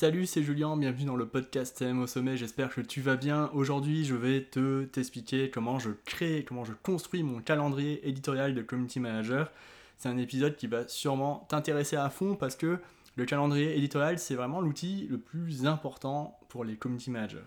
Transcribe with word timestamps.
Salut, 0.00 0.24
c'est 0.24 0.42
Julien, 0.42 0.78
bienvenue 0.78 1.04
dans 1.04 1.14
le 1.14 1.28
podcast 1.28 1.76
CM 1.76 2.00
au 2.00 2.06
sommet, 2.06 2.38
j'espère 2.38 2.74
que 2.74 2.80
tu 2.80 3.02
vas 3.02 3.16
bien. 3.16 3.50
Aujourd'hui, 3.52 4.06
je 4.06 4.14
vais 4.14 4.40
te 4.44 4.84
t'expliquer 4.84 5.50
comment 5.50 5.78
je 5.78 5.90
crée, 6.06 6.42
comment 6.48 6.64
je 6.64 6.72
construis 6.72 7.22
mon 7.22 7.40
calendrier 7.42 8.08
éditorial 8.08 8.54
de 8.54 8.62
community 8.62 8.98
manager. 8.98 9.52
C'est 9.98 10.08
un 10.08 10.16
épisode 10.16 10.56
qui 10.56 10.68
va 10.68 10.88
sûrement 10.88 11.46
t'intéresser 11.50 11.96
à 11.96 12.08
fond 12.08 12.34
parce 12.34 12.56
que 12.56 12.78
le 13.16 13.26
calendrier 13.26 13.76
éditorial, 13.76 14.18
c'est 14.18 14.36
vraiment 14.36 14.62
l'outil 14.62 15.06
le 15.10 15.18
plus 15.18 15.66
important 15.66 16.40
pour 16.48 16.64
les 16.64 16.76
community 16.76 17.10
managers. 17.10 17.44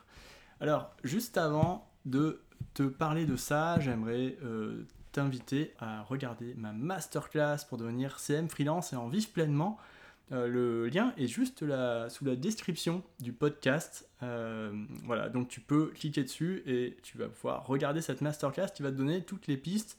Alors, 0.60 0.92
juste 1.04 1.40
avant 1.40 1.90
de 2.06 2.40
te 2.76 2.84
parler 2.84 3.26
de 3.26 3.36
ça, 3.36 3.80
j'aimerais 3.80 4.38
euh, 4.44 4.86
t'inviter 5.12 5.74
à 5.80 6.04
regarder 6.04 6.54
ma 6.56 6.72
masterclass 6.72 7.66
pour 7.68 7.80
devenir 7.80 8.20
CM 8.20 8.48
freelance 8.48 8.94
et 8.94 8.96
en 8.96 9.08
vivre 9.08 9.30
pleinement. 9.30 9.80
Euh, 10.32 10.48
le 10.48 10.88
lien 10.88 11.14
est 11.18 11.28
juste 11.28 11.64
sous 12.10 12.26
la 12.26 12.36
description 12.36 13.04
du 13.20 13.34
podcast. 13.34 14.10
Euh, 14.24 14.72
voilà, 15.04 15.30
donc 15.30 15.50
tu 15.50 15.60
peux 15.60 15.88
cliquer 15.88 16.24
dessus 16.24 16.64
et 16.66 16.98
tu 17.04 17.18
vas 17.18 17.28
pouvoir 17.28 17.68
regarder 17.68 18.02
cette 18.02 18.22
masterclass 18.22 18.68
qui 18.74 18.84
va 18.84 18.92
te 18.92 18.96
donner 18.96 19.22
toutes 19.22 19.48
les 19.48 19.58
pistes 19.58 19.98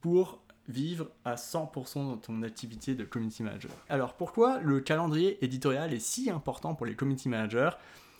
pour 0.00 0.42
vivre 0.68 1.10
à 1.24 1.34
100% 1.34 1.94
dans 1.94 2.16
ton 2.16 2.42
activité 2.42 2.94
de 2.94 3.04
community 3.04 3.42
manager. 3.42 3.70
Alors 3.88 4.14
pourquoi 4.14 4.60
le 4.60 4.80
calendrier 4.80 5.44
éditorial 5.44 5.92
est 5.92 5.98
si 5.98 6.30
important 6.30 6.74
pour 6.74 6.86
les 6.86 6.94
community 6.94 7.28
managers? 7.28 7.70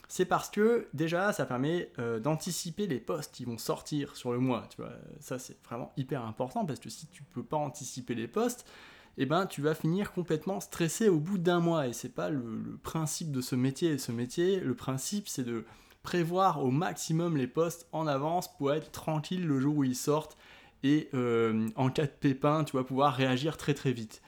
C'est 0.09 0.25
parce 0.25 0.51
que 0.51 0.89
déjà 0.93 1.33
ça 1.33 1.47
permet 1.47 1.91
euh, 1.98 2.19
d'anticiper 2.19 2.87
les 2.87 2.98
posts 2.98 3.34
qui 3.34 3.45
vont 3.45 3.59
sortir 3.59 4.17
sur 4.17 4.33
le 4.33 4.39
mois. 4.39 4.67
Tu 4.71 4.79
vois, 4.79 4.93
ça 5.21 5.39
c'est 5.39 5.57
vraiment 5.65 5.93
hyper 5.97 6.25
important 6.25 6.67
parce 6.67 6.81
que 6.81 6.91
si 6.91 7.07
tu 7.07 7.23
peux 7.23 7.45
pas 7.45 7.57
anticiper 7.57 8.15
les 8.15 8.29
posts, 8.29 8.67
eh 9.19 9.27
ben, 9.27 9.47
tu 9.47 9.61
vas 9.61 9.75
finir 9.75 10.12
complètement 10.12 10.61
stressé 10.61 11.09
au 11.09 11.19
bout 11.19 11.39
d'un 11.39 11.61
mois. 11.61 11.87
Et 11.87 11.93
c'est 11.93 12.15
pas 12.15 12.30
le, 12.30 12.79
principe 12.83 13.30
de 13.30 13.41
ce 13.41 13.55
métier. 13.55 13.98
Ce 13.98 14.12
métier, 14.12 14.61
le 14.61 14.75
principe, 14.75 15.29
c'est 15.29 15.45
de 15.45 15.65
prévoir 16.03 16.65
au 16.65 16.70
maximum 16.70 17.37
les 17.37 17.47
postes 17.47 17.87
en 17.92 18.06
avance 18.06 18.55
pour 18.56 18.72
être 18.72 18.91
tranquille 18.91 19.47
le 19.47 19.61
jour 19.61 19.77
où 19.77 19.84
ils 19.84 19.97
sortent. 19.97 20.37
Et 20.83 21.09
euh, 21.14 21.69
en 21.77 21.91
cas 21.91 22.06
de 22.06 22.12
pépin, 22.12 22.64
tu 22.64 22.77
vas 22.77 22.84
pouvoir 22.84 23.14
réagir 23.14 23.56
très 23.56 23.75
très 23.75 23.92
vite. 23.92 24.22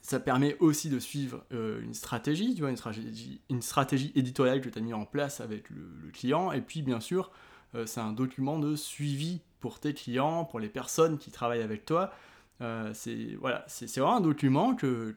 Ça 0.00 0.20
permet 0.20 0.56
aussi 0.60 0.88
de 0.88 0.98
suivre 0.98 1.44
euh, 1.52 1.82
une 1.82 1.94
stratégie, 1.94 2.54
tu 2.54 2.60
vois, 2.60 2.70
une 2.70 2.76
stratégie, 2.76 3.40
une 3.50 3.62
stratégie 3.62 4.12
éditoriale 4.14 4.60
que 4.60 4.68
tu 4.68 4.78
as 4.78 4.82
mis 4.82 4.94
en 4.94 5.04
place 5.04 5.40
avec 5.40 5.68
le, 5.70 6.10
client. 6.12 6.52
Et 6.52 6.60
puis, 6.60 6.82
bien 6.82 7.00
sûr, 7.00 7.30
euh, 7.74 7.86
c'est 7.86 8.00
un 8.00 8.12
document 8.12 8.58
de 8.58 8.76
suivi 8.76 9.40
pour 9.60 9.80
tes 9.80 9.94
clients, 9.94 10.44
pour 10.44 10.60
les 10.60 10.68
personnes 10.68 11.18
qui 11.18 11.30
travaillent 11.30 11.62
avec 11.62 11.84
toi. 11.84 12.12
Euh, 12.60 12.90
c'est 12.94 13.36
voilà, 13.40 13.66
vraiment 13.96 14.16
un 14.16 14.20
document 14.20 14.74
que, 14.74 15.14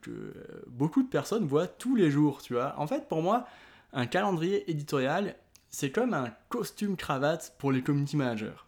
beaucoup 0.68 1.04
de 1.04 1.08
personnes 1.08 1.46
voient 1.46 1.68
tous 1.68 1.96
les 1.96 2.10
jours, 2.12 2.42
tu 2.42 2.54
vois. 2.54 2.74
En 2.78 2.88
fait, 2.88 3.08
pour 3.08 3.22
moi, 3.22 3.46
un 3.94 4.06
calendrier 4.06 4.70
éditorial, 4.70 5.36
c'est 5.70 5.92
comme 5.92 6.14
un 6.14 6.34
costume 6.50 6.96
cravate 6.96 7.56
pour 7.58 7.72
les 7.72 7.82
community 7.82 8.18
managers. 8.18 8.66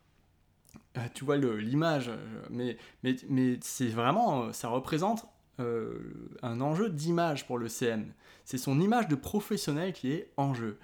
Euh, 0.98 1.02
tu 1.14 1.26
vois 1.26 1.38
l'image, 1.38 2.12
mais, 2.50 2.78
mais, 3.04 3.16
mais 3.28 3.58
c'est 3.62 3.88
vraiment, 3.88 4.54
ça 4.54 4.70
représente 4.70 5.28
euh, 5.60 6.30
un 6.42 6.62
enjeu 6.62 6.90
d'image 6.90 7.46
pour 7.46 7.58
le 7.58 7.68
CM. 7.68 8.14
C'est 8.46 8.58
son 8.58 8.80
image 8.80 9.10
de 9.10 9.16
professionnel 9.16 9.92
qui 9.92 10.12
est 10.12 10.32
en 10.38 10.54
jeu. 10.54 10.78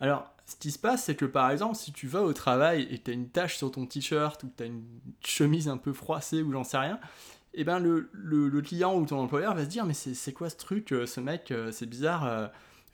Alors, 0.00 0.32
ce 0.46 0.56
qui 0.56 0.70
se 0.70 0.78
passe, 0.78 1.04
c'est 1.04 1.14
que 1.14 1.26
par 1.26 1.50
exemple, 1.50 1.76
si 1.76 1.92
tu 1.92 2.06
vas 2.06 2.22
au 2.22 2.32
travail 2.32 2.88
et 2.90 2.98
que 2.98 3.04
tu 3.04 3.10
as 3.10 3.14
une 3.14 3.28
tache 3.28 3.56
sur 3.56 3.70
ton 3.70 3.86
t-shirt 3.86 4.42
ou 4.44 4.48
que 4.48 4.56
tu 4.56 4.62
as 4.62 4.66
une 4.66 4.84
chemise 5.24 5.68
un 5.68 5.76
peu 5.76 5.92
froissée 5.92 6.42
ou 6.42 6.52
j'en 6.52 6.64
sais 6.64 6.78
rien, 6.78 6.98
eh 7.54 7.64
ben 7.64 7.78
le, 7.80 8.08
le, 8.12 8.62
client 8.62 8.96
ou 8.96 9.04
ton 9.04 9.18
employeur 9.18 9.54
va 9.54 9.64
se 9.64 9.68
dire 9.68 9.84
mais 9.84 9.94
c'est 9.94 10.32
quoi 10.32 10.48
ce 10.48 10.56
truc, 10.56 10.92
euh, 10.92 11.06
ce 11.06 11.20
mec, 11.20 11.50
euh, 11.50 11.72
c'est 11.72 11.86
bizarre, 11.86 12.24
euh, 12.24 12.46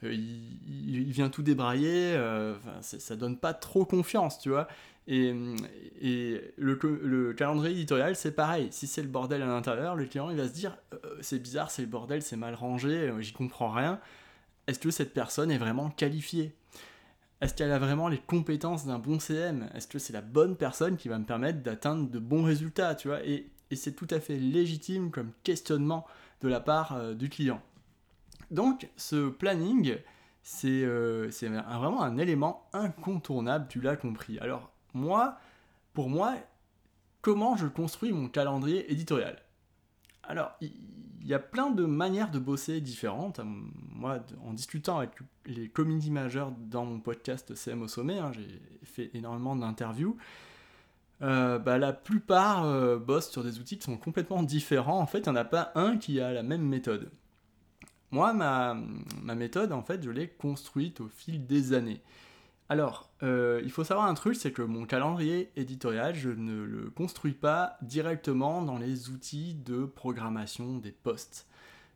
il, 0.03 1.11
vient 1.11 1.29
tout 1.29 1.43
débrailler, 1.43 2.19
ça 2.81 3.15
donne 3.15 3.37
pas 3.37 3.53
trop 3.53 3.85
confiance, 3.85 4.39
tu 4.39 4.49
vois. 4.49 4.67
Et, 5.07 5.33
et 6.01 6.41
le, 6.57 6.79
le, 7.03 7.33
calendrier 7.33 7.73
éditorial, 7.73 8.15
c'est 8.15 8.31
pareil. 8.31 8.67
Si 8.71 8.87
c'est 8.87 9.03
le 9.03 9.07
bordel 9.07 9.41
à 9.43 9.45
l'intérieur, 9.45 9.95
le 9.95 10.05
client 10.05 10.29
il 10.29 10.37
va 10.37 10.47
se 10.47 10.53
dire 10.53 10.77
c'est 11.21 11.39
bizarre, 11.39 11.71
c'est 11.71 11.83
le 11.83 11.87
bordel, 11.87 12.21
c'est 12.21 12.35
mal 12.35 12.53
rangé, 12.55 13.11
j'y 13.19 13.33
comprends 13.33 13.69
rien. 13.69 13.99
Est-ce 14.67 14.79
que 14.79 14.91
cette 14.91 15.13
personne 15.13 15.51
est 15.51 15.57
vraiment 15.57 15.89
qualifiée? 15.89 16.55
Est-ce 17.45 17.53
qu'elle 17.53 17.71
a 17.71 17.77
vraiment 17.77 18.07
les 18.07 18.17
compétences 18.17 18.87
d'un 18.87 18.97
bon 18.97 19.19
CM 19.19 19.69
Est-ce 19.75 19.87
que 19.87 19.99
c'est 19.99 20.13
la 20.13 20.21
bonne 20.21 20.55
personne 20.55 20.97
qui 20.97 21.09
va 21.09 21.19
me 21.19 21.25
permettre 21.25 21.61
d'atteindre 21.61 22.09
de 22.09 22.17
bons 22.17 22.43
résultats, 22.43 22.95
tu 22.95 23.07
vois? 23.07 23.23
Et, 23.23 23.51
c'est 23.75 23.95
tout 23.95 24.07
à 24.09 24.21
fait 24.21 24.37
légitime 24.37 25.11
comme 25.11 25.31
questionnement 25.43 26.07
de 26.41 26.47
la 26.47 26.61
part 26.61 26.93
euh, 26.93 27.13
du 27.13 27.29
client. 27.29 27.61
Donc, 28.49 28.89
ce 28.95 29.27
planning, 29.27 29.97
c'est 30.43 30.85
euh, 30.85 31.29
vraiment 31.41 32.01
un 32.01 32.17
élément 32.17 32.69
incontournable, 32.71 33.67
tu 33.67 33.81
l'as 33.81 33.97
compris. 33.97 34.39
Alors, 34.39 34.71
moi, 34.93 35.37
pour 35.93 36.09
moi, 36.09 36.35
comment 37.21 37.57
je 37.57 37.67
construis 37.67 38.13
mon 38.13 38.29
calendrier 38.29 38.89
éditorial? 38.91 39.44
Alors, 40.27 40.51
il 40.61 40.71
y 41.27 41.33
a 41.33 41.39
plein 41.39 41.71
de 41.71 41.85
manières 41.85 42.31
de 42.31 42.39
bosser 42.39 42.81
différentes. 42.81 43.39
Moi, 43.43 44.19
en 44.45 44.53
discutant 44.53 44.99
avec 44.99 45.11
les 45.45 45.69
community 45.69 46.11
managers 46.11 46.47
dans 46.69 46.85
mon 46.85 46.99
podcast 46.99 47.55
CM 47.55 47.81
au 47.81 47.87
sommet, 47.87 48.19
hein, 48.19 48.31
j'ai 48.33 48.61
fait 48.83 49.09
énormément 49.13 49.55
d'interviews. 49.55 50.17
Euh, 51.21 51.57
bah, 51.59 51.77
la 51.77 51.93
plupart 51.93 52.65
euh, 52.65 52.97
bossent 52.97 53.31
sur 53.31 53.43
des 53.43 53.59
outils 53.59 53.77
qui 53.77 53.85
sont 53.85 53.97
complètement 53.97 54.43
différents. 54.43 54.99
En 54.99 55.07
fait, 55.07 55.19
il 55.19 55.23
n'y 55.23 55.29
en 55.29 55.35
a 55.35 55.45
pas 55.45 55.71
un 55.75 55.97
qui 55.97 56.19
a 56.19 56.31
la 56.31 56.43
même 56.43 56.63
méthode. 56.63 57.09
Moi, 58.11 58.33
ma, 58.33 58.77
ma 59.23 59.35
méthode, 59.35 59.71
en 59.71 59.81
fait, 59.81 60.03
je 60.03 60.11
l'ai 60.11 60.27
construite 60.27 61.01
au 61.01 61.07
fil 61.07 61.45
des 61.45 61.73
années. 61.73 62.01
Alors, 62.67 63.11
euh, 63.21 63.61
il 63.63 63.71
faut 63.71 63.83
savoir 63.83 64.07
un 64.07 64.15
truc, 64.15 64.35
c'est 64.35 64.51
que 64.51 64.63
mon 64.63 64.85
calendrier 64.85 65.51
éditorial, 65.55 66.15
je 66.15 66.31
ne 66.31 66.63
le 66.63 66.89
construis 66.89 67.33
pas 67.33 67.77
directement 67.83 68.63
dans 68.63 68.79
les 68.79 69.09
outils 69.09 69.53
de 69.53 69.85
programmation 69.85 70.77
des 70.77 70.91
posts. 70.91 71.47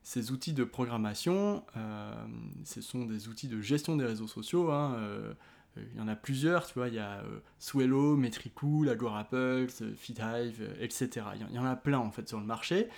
Ces 0.04 0.32
outils 0.32 0.54
de 0.54 0.64
programmation, 0.64 1.64
euh, 1.76 2.14
ce 2.64 2.82
sont 2.82 3.06
des 3.06 3.28
outils 3.30 3.48
de 3.48 3.62
gestion 3.62 3.96
des 3.96 4.06
réseaux 4.06 4.28
sociaux. 4.28 4.72
Hein, 4.72 4.94
euh, 4.98 5.34
il 5.76 5.98
y 5.98 6.02
en 6.02 6.08
a 6.08 6.16
plusieurs, 6.16 6.68
tu 6.68 6.76
vois, 6.76 6.88
il 6.88 6.96
y 6.96 7.00
a 7.00 7.24
Swello, 7.58 8.16
Metricool, 8.16 8.90
Agorapulse, 8.90 9.84
FeedHive, 9.96 10.76
etc. 10.80 11.10
Il 11.50 11.56
y 11.56 11.60
en 11.60 11.66
a 11.66 11.76
plein 11.76 12.00
en 12.00 12.12
fait 12.12 12.28
sur 12.28 12.40
le 12.40 12.46
marché. 12.46 12.90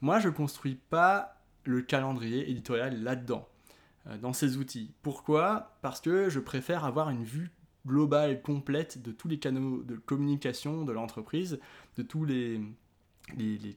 Moi, 0.00 0.18
je 0.18 0.28
ne 0.28 0.32
construis 0.32 0.74
pas 0.74 1.40
le 1.64 1.80
calendrier 1.80 2.50
éditorial 2.50 3.02
là-dedans. 3.02 3.48
Euh, 4.06 4.18
dans 4.18 4.34
ces 4.34 4.58
outils. 4.58 4.92
Pourquoi? 5.02 5.78
Parce 5.80 6.00
que 6.00 6.28
je 6.28 6.38
préfère 6.38 6.84
avoir 6.84 7.08
une 7.08 7.24
vue 7.24 7.50
globale, 7.86 8.42
complète 8.42 9.02
de 9.02 9.12
tous 9.12 9.28
les 9.28 9.38
canaux 9.38 9.82
de 9.82 9.96
communication 9.96 10.84
de 10.84 10.92
l'entreprise, 10.92 11.58
de 11.96 12.02
tous 12.02 12.24
les, 12.24 12.60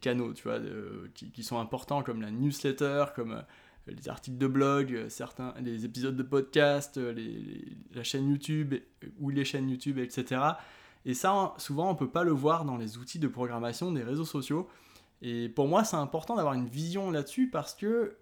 canaux 0.02 0.34
tu 0.34 0.44
vois, 0.44 0.60
qui, 1.14 1.44
sont 1.44 1.60
importants 1.60 2.04
comme 2.04 2.22
la 2.22 2.32
newsletter, 2.32 3.06
comme 3.16 3.34
euh, 3.34 3.42
les 3.88 4.10
articles 4.10 4.38
de 4.38 4.48
blog, 4.48 4.94
euh, 4.94 5.10
certains, 5.10 5.54
les 5.62 5.86
épisodes 5.86 6.18
de 6.18 6.24
podcast, 6.24 7.00
la 7.94 8.04
chaîne 8.04 8.30
YouTube 8.30 8.76
ou 9.20 9.30
les 9.30 9.46
chaînes 9.46 9.70
YouTube, 9.70 9.98
etc. 9.98 10.42
Et 11.06 11.14
ça, 11.14 11.54
souvent, 11.58 11.90
on 11.90 11.94
ne 11.94 11.98
peut 11.98 12.10
pas 12.10 12.26
le 12.26 12.32
voir 12.32 12.66
dans 12.66 12.76
les 12.76 12.98
outils 12.98 13.20
de 13.20 13.30
programmation 13.30 13.94
des 13.94 14.04
réseaux 14.04 14.26
sociaux. 14.26 14.68
Et 15.22 15.48
pour 15.48 15.70
moi, 15.70 15.86
c'est 15.86 15.96
important 15.96 16.36
d'avoir 16.36 16.54
une 16.54 16.68
vision 16.68 17.12
là-dessus 17.12 17.50
parce 17.50 17.74
que 17.74 18.18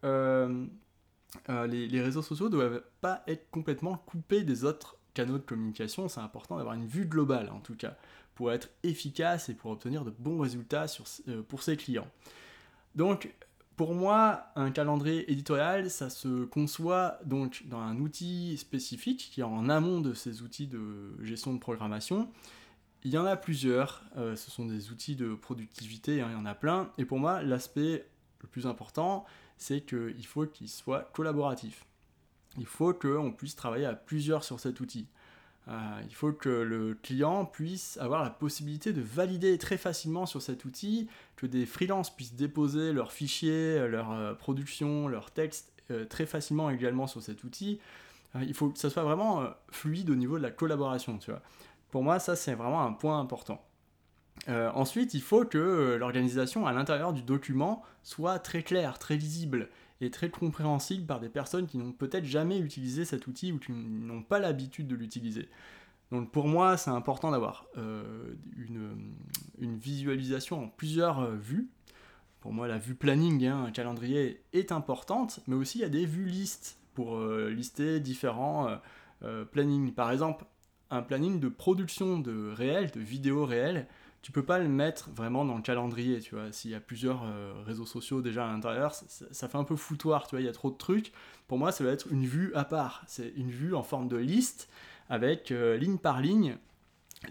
les, 1.68 2.02
réseaux 2.02 2.22
sociaux 2.22 2.46
ne 2.46 2.52
doivent 2.52 2.84
pas 3.02 3.24
être 3.28 3.50
complètement 3.52 3.98
coupés 4.06 4.44
des 4.44 4.64
autres 4.64 4.98
canaux 5.14 5.38
de 5.38 5.44
communication. 5.44 6.08
C'est 6.08 6.20
important 6.20 6.58
d'avoir 6.58 6.76
une 6.76 6.86
vue 6.86 7.06
globale, 7.06 7.50
en 7.50 7.60
tout 7.60 7.76
cas, 7.76 7.96
pour 8.36 8.52
être 8.52 8.70
efficace 8.84 9.50
et 9.50 9.54
pour 9.54 9.72
obtenir 9.72 10.06
de 10.06 10.12
bons 10.12 10.40
résultats 10.40 10.86
euh, 11.28 11.42
pour 11.42 11.64
ses 11.64 11.78
clients. 11.78 12.08
Donc, 12.96 13.34
pour 13.76 13.94
moi, 13.94 14.46
un 14.56 14.72
calendrier 14.72 15.30
éditorial, 15.32 15.90
ça 15.90 16.10
se 16.10 16.46
conçoit 16.46 17.20
donc 17.26 17.64
dans 17.68 17.80
un 17.80 17.98
outil 17.98 18.58
spécifique 18.58 19.30
qui 19.34 19.42
est 19.42 19.46
en 19.46 19.68
amont 19.68 20.00
de 20.00 20.14
ces 20.14 20.44
outils 20.44 20.68
de 20.68 21.16
gestion 21.22 21.54
de 21.54 21.60
programmation. 21.60 22.30
Il 23.04 23.12
y 23.12 23.18
en 23.18 23.26
a 23.26 23.36
plusieurs, 23.36 24.04
euh, 24.18 24.36
ce 24.36 24.50
sont 24.50 24.66
des 24.66 24.92
outils 24.92 25.16
de 25.16 25.36
productivité, 25.36 26.22
hein, 26.22 26.28
il 26.32 26.34
y 26.34 26.40
en 26.40 26.46
a 26.46 26.56
plein, 26.56 26.90
et 26.98 27.06
pour 27.06 27.20
moi, 27.20 27.44
l'aspect 27.44 28.08
le 28.40 28.48
plus 28.48 28.66
important, 28.66 29.26
c'est 29.58 29.82
qu'il 29.82 30.26
faut 30.26 30.46
qu'il 30.46 30.70
soit 30.70 31.10
collaboratif. 31.14 31.86
Il 32.58 32.66
faut 32.66 32.94
qu'on 32.94 33.32
puisse 33.32 33.56
travailler 33.56 33.86
à 33.86 33.94
plusieurs 33.94 34.44
sur 34.44 34.60
cet 34.60 34.80
outil. 34.80 35.08
Euh, 35.68 36.02
il 36.08 36.14
faut 36.14 36.32
que 36.32 36.50
le 36.50 36.94
client 36.94 37.46
puisse 37.46 37.98
avoir 37.98 38.24
la 38.24 38.30
possibilité 38.30 38.94
de 38.94 39.02
valider 39.02 39.58
très 39.58 39.78
facilement 39.78 40.26
sur 40.26 40.42
cet 40.42 40.64
outil, 40.66 41.10
que 41.36 41.48
des 41.48 41.66
freelances 41.66 42.16
puissent 42.16 42.36
déposer 42.36 42.94
leurs 42.94 43.12
fichiers, 43.12 43.88
leur 43.88 44.12
euh, 44.12 44.34
production, 44.36 45.08
leurs 45.08 45.32
textes 45.32 45.74
euh, 45.90 46.06
très 46.06 46.26
facilement 46.28 46.70
également 46.70 47.08
sur 47.08 47.22
cet 47.22 47.44
outil. 47.44 47.80
il 48.42 48.54
faut 48.54 48.70
que 48.70 48.78
ça 48.78 48.90
soit 48.90 49.04
vraiment 49.04 49.44
fluide 49.72 50.10
au 50.10 50.16
niveau 50.16 50.38
de 50.38 50.44
la 50.44 50.52
collaboration, 50.52 51.18
tu 51.18 51.32
vois. 51.32 51.42
Pour 51.90 52.04
moi, 52.04 52.20
ça 52.20 52.36
c'est 52.36 52.54
vraiment 52.54 52.84
un 52.84 52.94
point 52.94 53.20
important. 53.20 53.65
Euh, 54.48 54.70
ensuite, 54.74 55.14
il 55.14 55.22
faut 55.22 55.46
que 55.46 55.58
euh, 55.58 55.98
l'organisation 55.98 56.68
à 56.68 56.74
l'intérieur 56.74 57.14
du 57.14 57.24
document 57.24 57.82
soit 58.04 58.40
très 58.40 58.64
claire, 58.64 59.00
très 59.00 59.18
visible. 59.18 59.70
et 60.02 60.12
très 60.12 60.30
compréhensible 60.30 61.06
par 61.06 61.22
des 61.22 61.30
personnes 61.30 61.68
qui 61.68 61.78
n'ont 61.78 61.94
peut-être 61.94 62.26
jamais 62.26 62.60
utilisé 62.60 63.06
cet 63.06 63.28
outil 63.28 63.54
ou 63.54 63.60
qui 63.60 63.72
n'ont 63.72 64.24
pas 64.24 64.40
l'habitude 64.40 64.88
de 64.88 64.96
l'utiliser. 64.96 65.48
Donc 66.12 66.32
pour 66.32 66.48
moi, 66.50 66.76
c'est 66.76 66.92
important 66.92 67.32
d'avoir 67.32 67.66
euh, 67.78 68.36
une, 68.58 69.78
visualisation 69.78 70.66
en 70.66 70.68
plusieurs 70.68 71.32
vues. 71.32 71.70
Pour 72.42 72.52
moi, 72.52 72.68
la 72.68 72.78
vue 72.78 72.94
planning, 72.94 73.46
hein, 73.46 73.64
un 73.64 73.72
calendrier, 73.72 74.44
est 74.52 74.74
importante, 74.74 75.40
mais 75.48 75.56
aussi 75.56 75.80
il 75.80 75.82
y 75.82 75.86
a 75.86 75.90
des 75.90 76.06
vues 76.06 76.28
listes 76.28 76.78
pour 76.94 77.20
lister 77.20 78.02
différents 78.02 78.68
plannings. 79.52 79.94
Par 79.94 80.12
exemple, 80.12 80.46
un 80.92 81.02
planning 81.02 81.40
de 81.40 81.50
production 81.50 82.20
de 82.20 82.52
réel, 82.52 82.92
de 82.92 83.00
vidéos 83.00 83.46
réelles, 83.46 83.88
tu 84.26 84.32
peux 84.32 84.44
pas 84.44 84.58
le 84.58 84.68
mettre 84.68 85.12
vraiment 85.12 85.46
dans 85.46 85.56
le 85.56 85.62
calendrier, 85.62 86.20
tu 86.20 86.34
vois. 86.34 86.52
S'il 86.52 86.72
y 86.72 86.74
a 86.74 86.80
plusieurs 86.80 87.22
euh, 87.26 87.54
réseaux 87.64 87.86
sociaux 87.86 88.24
déjà 88.24 88.50
à 88.50 88.52
l'intérieur, 88.52 88.96
ça, 88.96 89.48
fait 89.48 89.56
un 89.56 89.64
peu 89.64 89.76
foutoir, 89.76 90.26
tu 90.26 90.32
vois, 90.32 90.42
il 90.42 90.46
y 90.46 90.50
a 90.50 90.52
trop 90.52 90.72
de 90.72 90.78
trucs. 90.78 91.12
Pour 91.48 91.60
moi, 91.60 91.72
ça 91.72 91.84
doit 91.84 91.94
être 91.94 92.12
une 92.12 92.26
vue 92.26 92.52
à 92.56 92.66
part. 92.66 93.04
C'est 93.06 93.32
une 93.36 93.52
vue 93.52 93.76
en 93.76 93.84
forme 93.84 94.08
de 94.08 94.18
liste 94.18 94.68
avec 95.10 95.52
euh, 95.52 95.78
ligne 95.78 96.00
par 96.00 96.22
ligne 96.22 96.58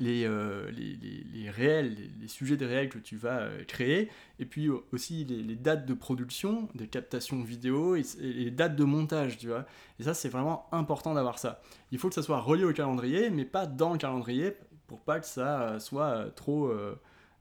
euh, 0.01 0.71
les, 0.71 0.95
les, 0.95 1.27
les, 1.33 1.51
réels, 1.51 1.97
les, 2.21 2.29
sujets 2.29 2.57
des 2.57 2.67
réels 2.67 2.91
que 2.91 2.99
tu 2.99 3.17
vas 3.17 3.49
créer, 3.67 4.09
et 4.39 4.47
puis 4.47 4.69
aussi 4.93 5.25
les, 5.25 5.57
dates 5.57 5.87
de 5.87 5.95
production, 5.95 6.69
de 6.77 6.85
captation 6.85 7.43
vidéo 7.43 7.97
et, 7.97 8.05
les 8.21 8.53
dates 8.53 8.77
de 8.77 8.85
montage, 8.85 9.37
tu 9.39 9.49
vois. 9.49 9.67
Et 9.99 10.05
ça, 10.05 10.15
c'est 10.15 10.29
vraiment 10.29 10.69
important 10.71 11.13
d'avoir 11.13 11.41
ça. 11.41 11.61
Il 11.91 11.99
faut 11.99 12.09
que 12.09 12.15
ça 12.15 12.23
soit 12.23 12.41
relié 12.41 12.63
au 12.63 12.73
calendrier, 12.73 13.31
mais 13.31 13.45
pas 13.45 13.67
dans 13.67 13.93
le 13.93 13.99
calendrier, 13.99 14.55
pour 14.87 15.01
pas 15.01 15.21
que 15.21 15.27
ça 15.27 15.63
euh, 15.63 15.79
soit 15.79 16.07
euh, 16.07 16.31
trop, 16.31 16.69
euh, 16.69 16.95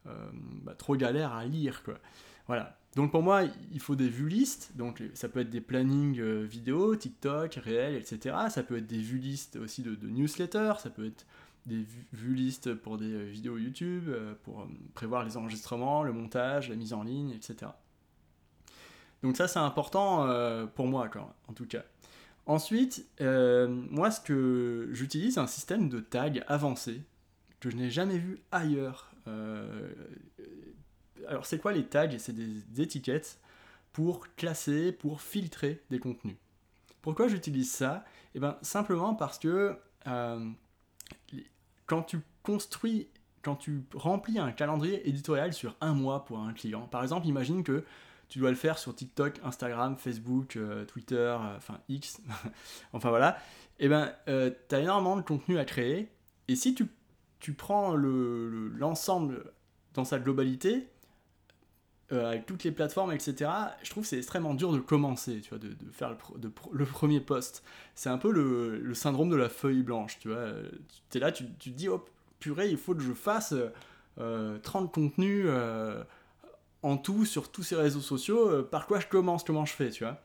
bah, 0.06 0.76
trop 0.76 0.96
galère 0.96 1.34
à 1.34 1.46
lire. 1.46 1.84
Quoi. 1.84 1.96
Voilà. 2.48 2.78
Donc 2.96 3.12
pour 3.12 3.24
moi, 3.24 3.44
il 3.72 3.80
faut 3.80 3.96
des 3.96 4.10
vues 4.10 4.30
listes. 4.30 4.72
Donc 4.76 5.02
ça 5.14 5.30
peut 5.30 5.40
être 5.40 5.50
des 5.50 5.62
plannings 5.62 6.22
vidéo, 6.44 6.96
TikTok, 6.96 7.56
réel, 7.56 7.96
etc. 7.96 8.36
Ça 8.50 8.64
peut 8.64 8.78
être 8.78 8.88
des 8.88 9.02
vues 9.02 9.18
listes 9.18 9.56
aussi 9.56 9.82
de, 9.82 9.96
newsletters. 10.08 10.74
Ça 10.80 10.90
peut 10.90 11.08
être 11.08 11.26
des 11.66 11.86
vues 12.12 12.36
listes 12.36 12.74
pour 12.76 12.98
des 12.98 13.26
vidéos 13.26 13.58
YouTube, 13.58 14.12
pour 14.44 14.68
prévoir 14.94 15.24
les 15.24 15.38
enregistrements, 15.38 16.04
le 16.04 16.12
montage, 16.12 16.70
la 16.70 16.76
mise 16.76 16.94
en 16.94 17.04
ligne, 17.04 17.32
etc. 17.32 17.72
Donc 19.24 19.38
ça 19.38 19.48
c'est 19.48 19.60
important 19.60 20.28
pour 20.76 20.86
moi, 20.86 21.08
quoi, 21.08 21.34
en 21.48 21.54
tout 21.54 21.66
cas. 21.66 21.84
Ensuite, 22.46 23.08
moi 23.20 24.12
ce 24.12 24.22
que 24.22 24.90
j'utilise, 24.92 25.40
un 25.40 25.48
système 25.48 25.90
de 25.90 26.00
tags 26.00 26.44
avancé 26.48 27.02
que 27.64 27.70
je 27.70 27.78
n'ai 27.78 27.90
jamais 27.90 28.18
vu 28.18 28.42
ailleurs. 28.52 29.12
Euh, 29.28 29.90
alors 31.28 31.46
c'est 31.46 31.60
quoi 31.60 31.72
les 31.72 31.86
tags? 31.86 32.18
C'est 32.18 32.36
des 32.36 32.82
étiquettes 32.82 33.40
pour 33.94 34.28
classer, 34.36 34.92
pour 34.92 35.22
filtrer 35.22 35.82
des 35.90 36.00
contenus. 36.00 36.36
Pourquoi 37.02 37.28
j'utilise 37.28 37.72
ça? 37.72 38.04
Eh 38.36 38.40
bien 38.40 38.58
simplement 38.62 39.16
parce 39.16 39.40
que 39.40 39.78
euh, 40.08 40.50
quand 41.86 42.04
tu 42.04 42.20
construis, 42.44 43.08
quand 43.42 43.56
tu 43.56 43.84
remplis 43.94 44.40
un 44.40 44.52
calendrier 44.52 45.08
éditorial 45.08 45.54
sur 45.54 45.76
un 45.80 45.94
mois 45.94 46.26
pour 46.26 46.40
un 46.40 46.54
client, 46.54 46.88
par 46.88 47.02
exemple 47.02 47.28
imagine 47.28 47.64
que 47.64 47.86
tu 48.28 48.40
dois 48.40 48.50
le 48.50 48.56
faire 48.56 48.80
sur 48.80 48.96
TikTok, 48.96 49.40
Instagram, 49.44 49.96
Facebook, 49.98 50.56
euh, 50.56 50.86
Twitter, 50.86 51.38
enfin 51.56 51.80
X, 51.88 52.20
enfin 52.94 53.10
voilà, 53.10 53.38
eh 53.80 53.88
ben 53.88 54.12
tu 54.26 54.76
as 54.76 54.80
énormément 54.80 55.16
de 55.16 55.22
contenu 55.22 55.60
à 55.60 55.66
créer, 55.66 56.10
et 56.48 56.56
si 56.56 56.74
tu 56.74 56.88
tu 57.44 57.52
prends 57.52 57.94
l'ensemble 57.94 59.34
le, 59.34 59.54
dans 59.96 60.06
sa 60.06 60.18
globalité, 60.18 60.88
euh, 62.14 62.30
avec 62.30 62.46
toutes 62.46 62.64
les 62.64 62.72
plateformes, 62.72 63.12
etc., 63.12 63.52
je 63.84 63.90
trouve 63.90 64.04
que 64.04 64.10
c'est 64.10 64.18
extrêmement 64.18 64.54
dur 64.54 64.72
de 64.72 64.80
commencer, 64.80 65.42
tu 65.42 65.50
vois, 65.50 65.60
de, 65.60 65.76
faire 65.92 66.16
le, 66.72 66.86
premier 66.86 67.20
post. 67.20 67.62
C'est 67.96 68.08
un 68.08 68.18
peu 68.18 68.32
le, 68.32 68.94
syndrome 68.94 69.30
de 69.30 69.36
la 69.36 69.50
feuille 69.50 69.84
blanche, 69.84 70.20
tu 70.20 70.30
vois. 70.30 70.52
Es 71.14 71.20
là, 71.20 71.34
tu, 71.34 71.46
te 71.46 71.70
dis, 71.70 71.90
oh 71.90 72.06
purée, 72.40 72.70
il 72.70 72.78
faut 72.78 72.96
que 72.96 73.04
je 73.04 73.12
fasse 73.12 73.50
30 73.50 74.22
euh, 74.22 74.60
contenus 74.88 75.44
euh, 75.50 76.02
en 76.82 76.96
tout 76.96 77.26
sur 77.26 77.52
tous 77.52 77.64
ces 77.64 77.76
réseaux 77.76 78.00
sociaux, 78.00 78.64
par 78.64 78.88
quoi 78.88 79.02
je 79.02 79.08
commence, 79.08 79.44
comment 79.44 79.66
je 79.66 79.74
fais, 79.74 79.90
tu 79.90 80.06
vois. 80.06 80.18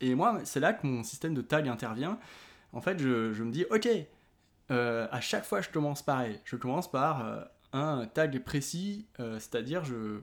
Et 0.00 0.14
moi, 0.14 0.38
c'est 0.44 0.60
là 0.60 0.74
que 0.74 0.86
mon 0.86 1.02
système 1.02 1.34
de 1.34 1.42
tag 1.42 1.66
intervient. 1.66 2.20
En 2.72 2.80
fait, 2.80 3.00
je 3.00 3.42
me 3.42 3.50
dis, 3.50 3.64
ok, 3.68 3.88
euh, 4.70 5.06
à 5.10 5.20
chaque 5.20 5.44
fois 5.44 5.60
je 5.60 5.70
commence 5.70 6.02
pareil. 6.02 6.40
Je 6.44 6.56
commence 6.56 6.90
par 6.90 7.24
euh, 7.24 7.42
un 7.72 8.06
tag 8.06 8.38
précis, 8.42 9.06
euh, 9.20 9.38
c'est-à-dire 9.38 9.84
je, 9.84 10.20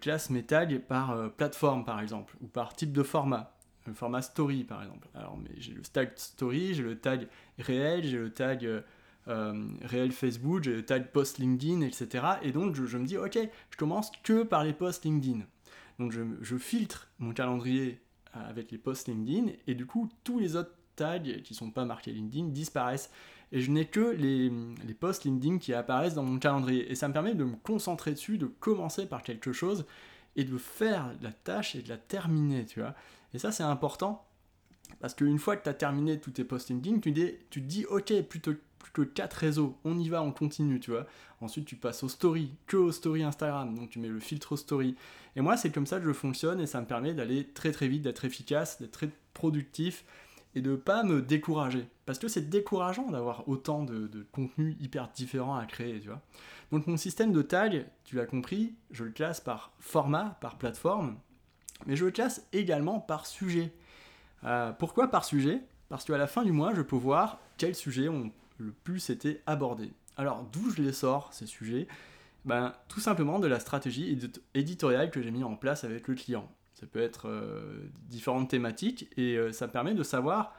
classe 0.00 0.30
mes 0.30 0.42
tags 0.42 0.78
par 0.88 1.30
plateforme 1.32 1.84
par 1.84 2.00
exemple, 2.00 2.36
ou 2.40 2.46
par 2.46 2.74
type 2.74 2.92
de 2.92 3.02
format. 3.02 3.54
Le 3.86 3.92
format 3.92 4.22
story 4.22 4.64
par 4.64 4.82
exemple. 4.82 5.08
Alors 5.14 5.38
j'ai 5.58 5.74
le 5.74 5.82
tag 5.82 6.12
story, 6.16 6.72
j'ai 6.74 6.82
le 6.82 6.98
tag 6.98 7.28
réel, 7.58 8.04
j'ai 8.04 8.16
le 8.16 8.32
tag 8.32 8.66
réel 9.26 10.12
Facebook, 10.12 10.62
j'ai 10.62 10.72
le 10.72 10.86
tag 10.86 11.10
post 11.10 11.36
LinkedIn, 11.36 11.82
etc. 11.82 12.24
Et 12.42 12.52
donc 12.52 12.74
je, 12.74 12.96
me 12.96 13.04
dis 13.04 13.18
ok, 13.18 13.38
je 13.70 13.76
commence 13.76 14.10
que 14.22 14.42
par 14.42 14.64
les 14.64 14.72
posts 14.72 15.04
LinkedIn. 15.04 15.40
Donc 15.98 16.12
je, 16.12 16.22
je 16.40 16.56
filtre 16.56 17.10
mon 17.18 17.34
calendrier 17.34 18.00
avec 18.32 18.70
les 18.70 18.78
posts 18.78 19.08
LinkedIn 19.08 19.52
et 19.66 19.74
du 19.74 19.84
coup 19.84 20.08
tous 20.24 20.38
les 20.38 20.56
autres 20.56 20.74
tags 20.96 21.20
qui 21.20 21.54
sont 21.54 21.70
pas 21.70 21.84
marqués 21.84 22.12
LinkedIn 22.12 22.48
disparaissent 22.48 23.10
et 23.54 23.60
je 23.60 23.70
n'ai 23.70 23.86
que 23.86 24.00
les, 24.00 24.50
les 24.84 24.94
posts 24.94 25.24
LinkedIn 25.24 25.58
qui 25.58 25.72
apparaissent 25.72 26.14
dans 26.14 26.24
mon 26.24 26.40
calendrier. 26.40 26.90
Et 26.90 26.96
ça 26.96 27.06
me 27.06 27.12
permet 27.12 27.34
de 27.34 27.44
me 27.44 27.54
concentrer 27.54 28.10
dessus, 28.10 28.36
de 28.36 28.46
commencer 28.46 29.06
par 29.06 29.22
quelque 29.22 29.52
chose 29.52 29.86
et 30.34 30.42
de 30.42 30.58
faire 30.58 31.14
la 31.22 31.30
tâche 31.30 31.76
et 31.76 31.82
de 31.82 31.88
la 31.88 31.96
terminer, 31.96 32.66
tu 32.66 32.80
vois. 32.80 32.96
Et 33.32 33.38
ça, 33.38 33.52
c'est 33.52 33.62
important 33.62 34.26
parce 35.00 35.14
qu'une 35.14 35.38
fois 35.38 35.56
que 35.56 35.62
tu 35.62 35.68
as 35.68 35.74
terminé 35.74 36.18
tous 36.18 36.32
tes 36.32 36.42
posts 36.42 36.70
LinkedIn, 36.70 36.98
tu, 36.98 37.12
dis, 37.12 37.30
tu 37.48 37.62
te 37.62 37.66
dis, 37.66 37.86
ok, 37.86 38.22
plutôt 38.22 38.54
que 38.92 39.02
4 39.02 39.32
réseaux, 39.34 39.78
on 39.84 39.96
y 40.00 40.08
va, 40.08 40.20
on 40.20 40.32
continue, 40.32 40.80
tu 40.80 40.90
vois. 40.90 41.06
Ensuite, 41.40 41.64
tu 41.64 41.76
passes 41.76 42.02
aux 42.02 42.08
stories, 42.08 42.50
que 42.66 42.76
aux 42.76 42.90
stories 42.90 43.22
Instagram, 43.22 43.72
donc 43.76 43.90
tu 43.90 44.00
mets 44.00 44.08
le 44.08 44.18
filtre 44.18 44.50
aux 44.52 44.56
stories. 44.56 44.96
Et 45.36 45.40
moi, 45.40 45.56
c'est 45.56 45.70
comme 45.70 45.86
ça 45.86 46.00
que 46.00 46.06
je 46.06 46.12
fonctionne 46.12 46.60
et 46.60 46.66
ça 46.66 46.80
me 46.80 46.86
permet 46.86 47.14
d'aller 47.14 47.46
très 47.46 47.70
très 47.70 47.86
vite, 47.86 48.02
d'être 48.02 48.24
efficace, 48.24 48.80
d'être 48.80 48.90
très 48.90 49.10
productif 49.32 50.04
et 50.54 50.60
de 50.60 50.76
pas 50.76 51.02
me 51.02 51.22
décourager. 51.22 51.88
Parce 52.06 52.18
que 52.18 52.28
c'est 52.28 52.48
décourageant 52.48 53.10
d'avoir 53.10 53.48
autant 53.48 53.82
de, 53.82 54.26
contenus 54.32 54.76
hyper 54.80 55.08
différents 55.08 55.56
à 55.56 55.66
créer. 55.66 56.02
Donc 56.70 56.86
mon 56.86 56.96
système 56.96 57.32
de 57.32 57.42
tag, 57.42 57.86
tu 58.04 58.16
l'as 58.16 58.26
compris, 58.26 58.74
je 58.90 59.04
le 59.04 59.10
classe 59.10 59.40
par 59.40 59.72
format, 59.78 60.36
par 60.40 60.58
plateforme, 60.58 61.16
mais 61.86 61.96
je 61.96 62.04
le 62.04 62.10
classe 62.10 62.46
également 62.52 63.00
par 63.00 63.26
sujet. 63.26 63.72
Euh, 64.44 64.72
pourquoi 64.72 65.08
par 65.08 65.24
sujet? 65.24 65.60
Parce 65.88 66.04
qu'à 66.04 66.18
la 66.18 66.26
fin 66.26 66.44
du 66.44 66.52
mois, 66.52 66.74
je 66.74 66.82
peux 66.82 66.96
voir 66.96 67.38
quels 67.56 67.74
sujets 67.74 68.08
ont 68.08 68.30
le 68.58 68.72
plus 68.72 69.10
été 69.10 69.42
abordés. 69.46 69.92
Alors 70.16 70.44
d'où 70.52 70.70
je 70.70 70.82
les 70.82 70.92
sors, 70.92 71.32
ces 71.32 71.46
sujets? 71.46 71.88
Ben, 72.44 72.74
Tout 72.88 73.00
simplement 73.00 73.38
de 73.38 73.46
la 73.46 73.58
stratégie 73.58 74.18
éditoriale 74.54 75.10
que 75.10 75.22
j'ai 75.22 75.30
mis 75.30 75.44
en 75.44 75.56
place 75.56 75.84
avec 75.84 76.08
le 76.08 76.14
client. 76.14 76.48
Ça 76.84 76.90
peut 76.92 77.00
être 77.00 77.30
euh, 77.30 77.88
différentes 78.10 78.50
thématiques 78.50 79.08
et 79.16 79.38
euh, 79.38 79.52
ça 79.52 79.68
permet 79.68 79.94
de 79.94 80.02
savoir 80.02 80.54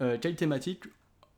euh, 0.00 0.18
quelles 0.20 0.34
thématiques 0.34 0.82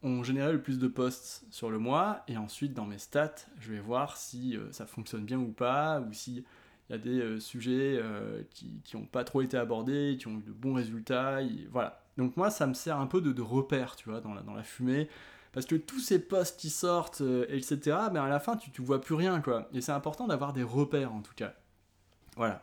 ont 0.03 0.23
généré 0.23 0.53
le 0.53 0.63
plus 0.63 0.79
de 0.79 0.89
posts 0.89 1.45
sur 1.51 1.71
le 1.71 1.79
mois 1.79 2.23
et 2.27 2.39
ensuite 2.39 2.73
dans 2.73 2.87
mes 2.87 2.97
stats, 2.97 3.35
je 3.61 3.73
vais 3.73 3.81
voir 3.81 4.17
si 4.17 4.59
ça 4.71 4.87
fonctionne 4.87 5.27
bien 5.27 5.39
ou 5.39 5.53
pas 5.53 6.01
ou 6.01 6.15
s'il 6.15 6.45
y 6.89 6.95
a 6.95 6.99
des 6.99 7.41
sujets 7.41 8.03
qui 8.51 8.81
n'ont 8.95 9.07
pas 9.07 9.25
trop 9.25 9.41
été 9.41 9.57
abordés, 9.57 10.17
qui 10.19 10.29
ont 10.29 10.39
eu 10.39 10.43
de 10.43 10.53
bons 10.53 10.75
résultats. 10.75 11.41
voilà. 11.71 12.03
Donc 12.19 12.37
moi, 12.37 12.51
ça 12.51 12.67
me 12.67 12.75
sert 12.75 12.99
un 12.99 13.07
peu 13.07 13.23
de, 13.23 13.41
repère, 13.41 13.97
tu 13.97 14.11
vois, 14.11 14.21
dans 14.21 14.35
la, 14.35 14.43
dans 14.43 14.53
la 14.53 14.63
fumée. 14.63 15.09
Parce 15.53 15.65
que 15.65 15.75
tous 15.75 16.01
ces 16.01 16.19
posts 16.19 16.61
qui 16.61 16.69
sortent, 16.69 17.23
etc., 17.49 17.79
ben 18.13 18.25
à 18.25 18.29
la 18.29 18.41
fin, 18.41 18.57
tu 18.57 18.71
ne 18.79 18.87
vois 18.87 19.01
plus 19.01 19.15
rien, 19.15 19.41
quoi. 19.41 19.71
Et 19.73 19.81
c'est 19.81 19.93
important 19.93 20.27
d'avoir 20.27 20.53
des 20.53 20.63
repères, 20.63 21.15
en 21.15 21.23
tout 21.23 21.35
cas. 21.35 21.55
Voilà. 22.37 22.63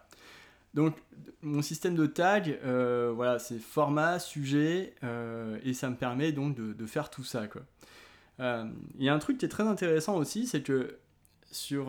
Donc, 0.74 0.96
mon 1.42 1.62
système 1.62 1.96
de 1.96 2.06
tag, 2.06 2.60
euh, 2.64 3.12
voilà, 3.14 3.40
c'est 3.40 3.60
format, 3.60 4.20
sujet, 4.20 4.94
euh, 5.04 5.60
et 5.64 5.74
ça 5.74 5.90
me 5.90 5.96
permet 5.96 6.32
donc 6.32 6.56
de, 6.56 6.86
faire 6.86 7.10
tout 7.10 7.24
ça. 7.24 7.44
Euh, 8.40 8.66
il 8.98 9.04
y 9.04 9.10
a 9.10 9.14
un 9.14 9.20
truc 9.20 9.38
qui 9.38 9.46
est 9.46 9.50
très 9.50 9.68
intéressant 9.68 10.18
aussi, 10.18 10.48
c'est 10.48 10.62
que 10.62 10.98
sur, 11.52 11.88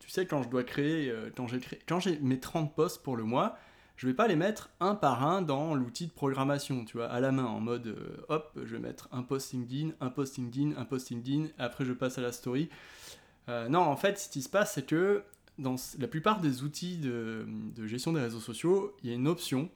tu 0.00 0.10
sais, 0.10 0.26
quand 0.26 0.42
je 0.42 0.48
dois 0.48 0.64
créer, 0.64 1.12
quand 1.36 1.46
j'ai 1.46 1.60
quand 1.88 2.00
j'ai 2.00 2.18
mes 2.18 2.38
30 2.38 2.74
posts 2.74 3.02
pour 3.02 3.16
le 3.16 3.24
mois, 3.24 3.56
je 3.96 4.06
vais 4.06 4.12
pas 4.12 4.28
les 4.28 4.36
mettre 4.36 4.68
un 4.80 4.94
par 4.94 5.26
un 5.26 5.40
dans 5.40 5.74
l'outil 5.74 6.06
de 6.06 6.12
programmation, 6.12 6.84
tu 6.84 6.98
vois, 6.98 7.06
à 7.06 7.20
la 7.20 7.32
main, 7.32 7.46
en 7.46 7.60
mode, 7.60 7.96
hop, 8.28 8.52
je 8.62 8.76
vais 8.76 8.78
mettre 8.78 9.08
un 9.10 9.22
post 9.22 9.52
LinkedIn, 9.52 9.92
un 10.00 10.10
post 10.10 10.36
LinkedIn, 10.36 10.72
un 10.76 10.84
post 10.84 11.08
LinkedIn, 11.08 11.46
après 11.58 11.86
je 11.86 11.94
passe 11.94 12.18
à 12.18 12.20
la 12.20 12.32
story. 12.32 12.68
non, 13.48 13.80
en 13.80 13.96
fait, 13.96 14.18
ce 14.18 14.28
qui 14.28 14.42
se 14.42 14.50
passe, 14.50 14.74
c'est 14.74 14.86
que 14.86 15.22
dans 15.58 15.76
la 15.98 16.08
plupart 16.08 16.40
des 16.40 16.62
outils 16.62 16.98
de, 16.98 17.46
gestion 17.86 18.12
des 18.12 18.20
réseaux 18.20 18.40
sociaux, 18.40 18.96
il 19.02 19.10
y 19.10 19.12
a 19.12 19.16
une 19.16 19.28
option, 19.28 19.70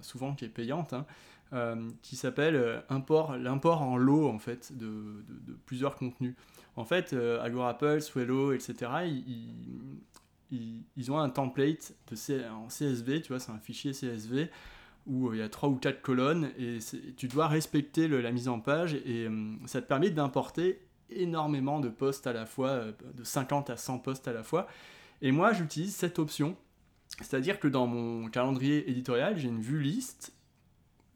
souvent 0.00 0.34
qui 0.34 0.44
est 0.44 0.48
payante, 0.48 0.92
hein, 0.92 1.06
euh, 1.54 1.88
qui 2.02 2.16
s'appelle 2.16 2.56
euh, 2.56 2.80
l'import 2.90 3.80
en 3.80 3.96
lot 3.96 4.28
en 4.28 4.38
fait 4.38 4.76
de, 4.76 5.24
plusieurs 5.64 5.96
contenus. 5.96 6.34
En 6.76 6.84
fait, 6.84 7.14
euh, 7.14 7.42
Agora 7.42 7.78
Pulse, 7.78 8.04
Swello, 8.04 8.52
etc. 8.52 8.90
ils, 10.50 11.10
ont 11.10 11.18
un 11.18 11.30
template 11.30 11.94
en 12.52 12.68
CSV, 12.68 13.22
tu 13.22 13.28
vois, 13.28 13.40
c'est 13.40 13.50
un 13.50 13.58
fichier 13.58 13.92
CSV 13.92 14.50
où 15.06 15.32
il 15.32 15.38
y 15.38 15.42
a 15.42 15.48
trois 15.48 15.70
ou 15.70 15.76
quatre 15.76 16.02
colonnes 16.02 16.50
et 16.58 16.80
tu 17.16 17.28
dois 17.28 17.48
respecter 17.48 18.08
la 18.08 18.30
mise 18.30 18.48
en 18.48 18.60
page 18.60 18.92
et 18.92 19.26
ça 19.64 19.80
te 19.80 19.86
permet 19.86 20.10
d'importer 20.10 20.82
énormément 21.08 21.80
de 21.80 21.88
postes 21.88 22.26
à 22.26 22.34
la 22.34 22.44
fois, 22.44 22.82
de 23.14 23.24
50 23.24 23.70
à 23.70 23.78
100 23.78 24.00
postes 24.00 24.28
à 24.28 24.34
la 24.34 24.42
fois. 24.42 24.66
Et 25.22 25.32
moi, 25.32 25.52
j'utilise 25.52 25.94
cette 25.94 26.18
option, 26.18 26.56
c'est-à-dire 27.18 27.58
que 27.58 27.68
dans 27.68 27.86
mon 27.86 28.28
calendrier 28.28 28.88
éditorial, 28.88 29.36
j'ai 29.36 29.48
une 29.48 29.60
vue 29.60 29.80
liste 29.80 30.32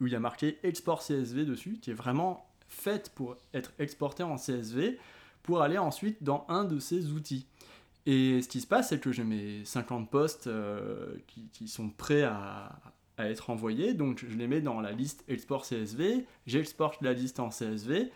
où 0.00 0.06
il 0.06 0.12
y 0.12 0.16
a 0.16 0.20
marqué 0.20 0.58
export 0.64 1.02
CSV 1.02 1.44
dessus, 1.44 1.78
qui 1.80 1.90
est 1.90 1.94
vraiment 1.94 2.48
faite 2.68 3.12
pour 3.14 3.36
être 3.54 3.72
exportée 3.78 4.22
en 4.22 4.36
CSV 4.36 4.98
pour 5.42 5.62
aller 5.62 5.78
ensuite 5.78 6.22
dans 6.22 6.44
un 6.48 6.64
de 6.64 6.78
ces 6.78 7.12
outils. 7.12 7.46
Et 8.06 8.42
ce 8.42 8.48
qui 8.48 8.60
se 8.60 8.66
passe, 8.66 8.88
c'est 8.88 8.98
que 8.98 9.12
j'ai 9.12 9.24
mes 9.24 9.64
50 9.64 10.10
postes 10.10 10.48
euh, 10.48 11.14
qui, 11.52 11.68
sont 11.68 11.88
prêts 11.88 12.24
à, 12.24 12.80
être 13.18 13.50
envoyés, 13.50 13.94
donc 13.94 14.24
je 14.28 14.36
les 14.36 14.48
mets 14.48 14.60
dans 14.60 14.80
la 14.80 14.90
liste 14.90 15.22
export 15.28 15.64
CSV, 15.64 16.26
j'exporte 16.46 17.00
la 17.02 17.12
liste 17.12 17.38
en 17.38 17.50
CSV, 17.50 18.10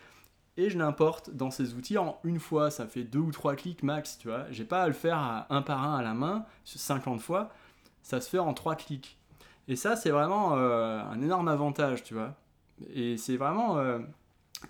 et 0.56 0.70
je 0.70 0.78
l'importe 0.78 1.30
dans 1.30 1.50
ces 1.50 1.74
outils 1.74 1.98
en 1.98 2.18
une 2.24 2.40
fois. 2.40 2.70
Ça 2.70 2.86
fait 2.86 3.04
deux 3.04 3.18
ou 3.18 3.30
trois 3.30 3.56
clics 3.56 3.82
max, 3.82 4.18
tu 4.18 4.28
vois. 4.28 4.46
J'ai 4.50 4.64
pas 4.64 4.82
à 4.82 4.86
le 4.86 4.92
faire 4.92 5.46
un 5.48 5.62
par 5.62 5.84
un 5.84 5.96
à 5.96 6.02
la 6.02 6.14
main, 6.14 6.44
50 6.64 7.20
fois, 7.20 7.50
ça 8.02 8.20
se 8.20 8.28
fait 8.28 8.38
en 8.38 8.54
trois 8.54 8.76
clics. 8.76 9.18
Et 9.68 9.76
ça, 9.76 9.96
c'est 9.96 10.10
vraiment 10.10 10.56
euh, 10.56 11.02
un 11.02 11.20
énorme 11.22 11.48
avantage, 11.48 12.04
tu 12.04 12.14
vois. 12.14 12.34
Et 12.94 13.16
c'est 13.16 13.36
vraiment. 13.36 13.78
Euh, 13.78 13.98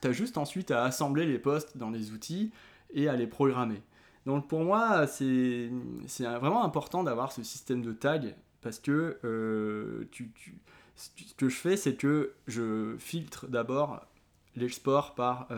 tu 0.00 0.08
as 0.08 0.12
juste 0.12 0.38
ensuite 0.38 0.70
à 0.70 0.84
assembler 0.84 1.26
les 1.26 1.38
postes 1.38 1.76
dans 1.76 1.90
les 1.90 2.12
outils 2.12 2.50
et 2.94 3.08
à 3.08 3.14
les 3.14 3.26
programmer. 3.26 3.82
Donc 4.24 4.48
pour 4.48 4.64
moi, 4.64 5.06
c'est 5.06 5.70
vraiment 6.18 6.64
important 6.64 7.04
d'avoir 7.04 7.30
ce 7.30 7.42
système 7.42 7.82
de 7.82 7.92
tag 7.92 8.34
parce 8.60 8.80
que 8.80 9.18
euh, 9.24 10.08
tu, 10.10 10.32
ce 10.96 11.34
que 11.36 11.48
je 11.48 11.56
fais, 11.56 11.76
c'est 11.76 11.94
que 11.94 12.32
je 12.48 12.96
filtre 12.98 13.46
d'abord 13.46 14.04
l'export 14.56 15.14
par, 15.14 15.48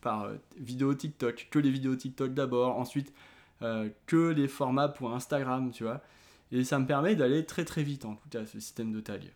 par 0.00 0.30
vidéo 0.56 0.94
TikTok, 0.94 1.48
que 1.50 1.58
les 1.58 1.70
vidéos 1.70 1.96
TikTok 1.96 2.34
d'abord, 2.34 2.76
ensuite 2.78 3.12
que 3.60 4.30
les 4.30 4.48
formats 4.48 4.88
pour 4.88 5.14
Instagram, 5.14 5.70
tu 5.70 5.84
vois. 5.84 6.02
Et 6.52 6.64
ça 6.64 6.78
me 6.78 6.86
permet 6.86 7.14
d'aller 7.14 7.44
très 7.44 7.64
très 7.64 7.82
vite 7.82 8.04
en 8.04 8.14
tout 8.14 8.28
cas, 8.28 8.46
ce 8.46 8.60
système 8.60 8.92
de 8.92 9.00
tag. 9.00 9.32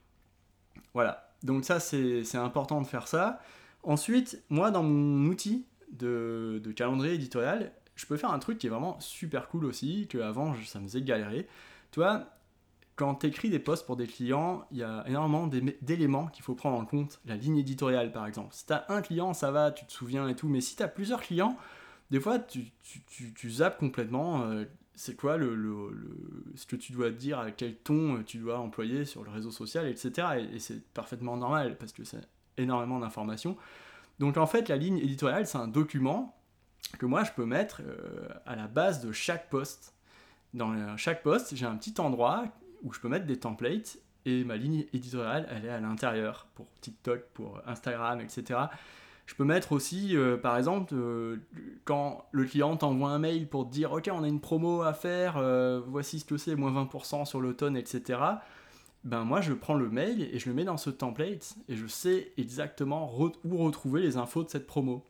Voilà, 0.94 1.30
donc 1.42 1.64
ça 1.64 1.80
c'est 1.80 2.36
important 2.36 2.80
de 2.80 2.86
faire 2.86 3.08
ça. 3.08 3.40
Ensuite, 3.82 4.42
moi 4.48 4.70
dans 4.70 4.82
mon 4.82 5.26
outil 5.28 5.66
de, 5.92 6.60
de, 6.62 6.72
calendrier 6.72 7.14
éditorial, 7.14 7.72
je 7.96 8.06
peux 8.06 8.16
faire 8.16 8.30
un 8.30 8.38
truc 8.38 8.58
qui 8.58 8.66
est 8.66 8.70
vraiment 8.70 8.98
super 9.00 9.48
cool 9.48 9.64
aussi, 9.64 10.06
que 10.08 10.18
avant 10.18 10.54
ça 10.64 10.80
me 10.80 10.84
faisait 10.84 11.02
galérer. 11.02 11.46
Tu 11.90 12.00
vois, 12.00 12.26
quand 12.96 13.16
tu 13.16 13.26
écris 13.26 13.48
des 13.48 13.58
posts 13.58 13.86
pour 13.86 13.96
des 13.96 14.06
clients, 14.06 14.66
il 14.70 14.78
y 14.78 14.82
a 14.82 15.04
énormément 15.06 15.46
d'éléments 15.46 16.26
qu'il 16.26 16.44
faut 16.44 16.54
prendre 16.54 16.76
en 16.76 16.84
compte. 16.84 17.20
La 17.24 17.36
ligne 17.36 17.56
éditoriale 17.56 18.12
par 18.12 18.26
exemple. 18.26 18.48
Si 18.52 18.66
tu 18.66 18.72
as 18.72 18.84
un 18.88 19.00
client, 19.00 19.32
ça 19.32 19.50
va, 19.50 19.70
tu 19.70 19.86
te 19.86 19.92
souviens 19.92 20.28
et 20.28 20.36
tout, 20.36 20.48
mais 20.48 20.60
si 20.60 20.76
tu 20.76 20.82
as 20.82 20.88
plusieurs 20.88 21.22
clients, 21.22 21.56
des 22.10 22.20
fois 22.20 22.38
tu, 22.38 22.70
zappes 23.50 23.78
complètement. 23.78 24.42
Euh, 24.42 24.64
c'est 24.94 25.16
quoi 25.16 25.38
le, 25.38 26.52
ce 26.54 26.66
que 26.66 26.76
tu 26.76 26.92
dois 26.92 27.10
dire, 27.10 27.38
à 27.38 27.50
quel 27.50 27.76
ton 27.76 28.18
euh, 28.18 28.22
tu 28.22 28.38
dois 28.38 28.58
employer 28.58 29.06
sur 29.06 29.24
le 29.24 29.30
réseau 29.30 29.50
social, 29.50 29.88
etc. 29.88 30.46
Et, 30.52 30.58
c'est 30.58 30.84
parfaitement 30.92 31.36
normal 31.36 31.78
parce 31.78 31.92
que 31.92 32.04
c'est 32.04 32.28
énormément 32.58 32.98
d'informations. 32.98 33.56
Donc 34.18 34.36
en 34.36 34.46
fait, 34.46 34.68
la 34.68 34.76
ligne 34.76 34.98
éditoriale, 34.98 35.46
c'est 35.46 35.58
un 35.58 35.66
document 35.66 36.38
que 36.98 37.06
moi 37.06 37.24
je 37.24 37.32
peux 37.32 37.46
mettre 37.46 37.80
euh, 37.84 38.28
à 38.44 38.54
la 38.54 38.66
base 38.66 39.04
de 39.04 39.12
chaque 39.12 39.48
post. 39.48 39.94
Dans 40.52 40.98
chaque 40.98 41.22
post, 41.22 41.56
j'ai 41.56 41.64
un 41.64 41.76
petit 41.76 41.98
endroit 41.98 42.44
où 42.82 42.92
je 42.92 43.00
peux 43.00 43.08
mettre 43.08 43.26
des 43.26 43.38
templates 43.38 43.98
et 44.24 44.44
ma 44.44 44.56
ligne 44.56 44.84
éditoriale, 44.92 45.48
elle 45.50 45.64
est 45.64 45.70
à 45.70 45.80
l'intérieur 45.80 46.46
pour 46.54 46.66
TikTok, 46.80 47.24
pour 47.34 47.60
Instagram, 47.66 48.20
etc. 48.20 48.60
Je 49.26 49.34
peux 49.34 49.44
mettre 49.44 49.72
aussi, 49.72 50.16
euh, 50.16 50.36
par 50.36 50.58
exemple, 50.58 50.94
euh, 50.94 51.38
quand 51.84 52.26
le 52.32 52.44
client 52.44 52.76
t'envoie 52.76 53.10
un 53.10 53.18
mail 53.18 53.48
pour 53.48 53.66
te 53.66 53.72
dire 53.72 53.92
Ok, 53.92 54.10
on 54.12 54.22
a 54.22 54.28
une 54.28 54.40
promo 54.40 54.82
à 54.82 54.92
faire, 54.92 55.36
euh, 55.36 55.80
voici 55.86 56.20
ce 56.20 56.24
que 56.24 56.36
c'est, 56.36 56.54
moins 56.54 56.72
20% 56.72 57.24
sur 57.24 57.40
l'automne, 57.40 57.76
etc. 57.76 58.20
Ben 59.04 59.24
moi, 59.24 59.40
je 59.40 59.52
prends 59.52 59.74
le 59.74 59.88
mail 59.88 60.22
et 60.22 60.38
je 60.38 60.48
le 60.48 60.54
mets 60.54 60.64
dans 60.64 60.76
ce 60.76 60.90
template 60.90 61.54
et 61.68 61.76
je 61.76 61.86
sais 61.86 62.32
exactement 62.36 63.10
où 63.44 63.56
retrouver 63.56 64.00
les 64.00 64.16
infos 64.16 64.44
de 64.44 64.48
cette 64.48 64.66
promo. 64.66 65.04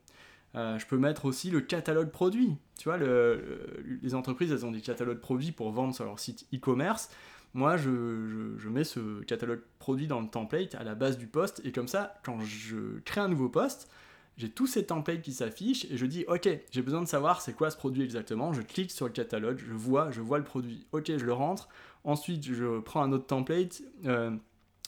je 0.54 0.86
peux 0.86 0.96
mettre 0.96 1.26
aussi 1.26 1.50
le 1.50 1.60
catalogue 1.60 2.10
produit. 2.10 2.56
Tu 2.78 2.88
vois, 2.88 2.96
les 2.96 4.14
entreprises, 4.14 4.50
elles 4.50 4.64
ont 4.64 4.70
des 4.70 4.80
catalogues 4.80 5.20
produits 5.20 5.52
pour 5.52 5.72
vendre 5.72 5.94
sur 5.94 6.06
leur 6.06 6.18
site 6.18 6.46
e-commerce. 6.54 7.10
Moi, 7.54 7.76
je, 7.76 8.54
je, 8.56 8.68
mets 8.68 8.84
ce 8.84 9.22
catalogue 9.24 9.60
produit 9.78 10.06
dans 10.06 10.20
le 10.20 10.28
template 10.28 10.74
à 10.74 10.84
la 10.84 10.94
base 10.94 11.18
du 11.18 11.26
poste 11.26 11.60
et 11.64 11.72
comme 11.72 11.88
ça, 11.88 12.14
quand 12.24 12.40
je 12.40 13.00
crée 13.04 13.20
un 13.20 13.28
nouveau 13.28 13.50
poste, 13.50 13.90
j'ai 14.38 14.48
tous 14.48 14.66
ces 14.66 14.86
templates 14.86 15.20
qui 15.20 15.32
s'affichent 15.32 15.84
et 15.90 15.98
je 15.98 16.06
dis 16.06 16.24
ok, 16.28 16.48
j'ai 16.70 16.82
besoin 16.82 17.02
de 17.02 17.06
savoir 17.06 17.42
c'est 17.42 17.52
quoi 17.52 17.70
ce 17.70 17.76
produit 17.76 18.02
exactement. 18.02 18.54
Je 18.54 18.62
clique 18.62 18.90
sur 18.90 19.06
le 19.06 19.12
catalogue, 19.12 19.58
je 19.58 19.74
vois, 19.74 20.10
je 20.10 20.22
vois 20.22 20.38
le 20.38 20.44
produit. 20.44 20.86
Ok, 20.92 21.06
je 21.08 21.24
le 21.24 21.32
rentre. 21.34 21.68
Ensuite, 22.04 22.44
je 22.44 22.80
prends 22.80 23.02
un 23.02 23.12
autre 23.12 23.26
template. 23.26 23.82
Euh, 24.06 24.30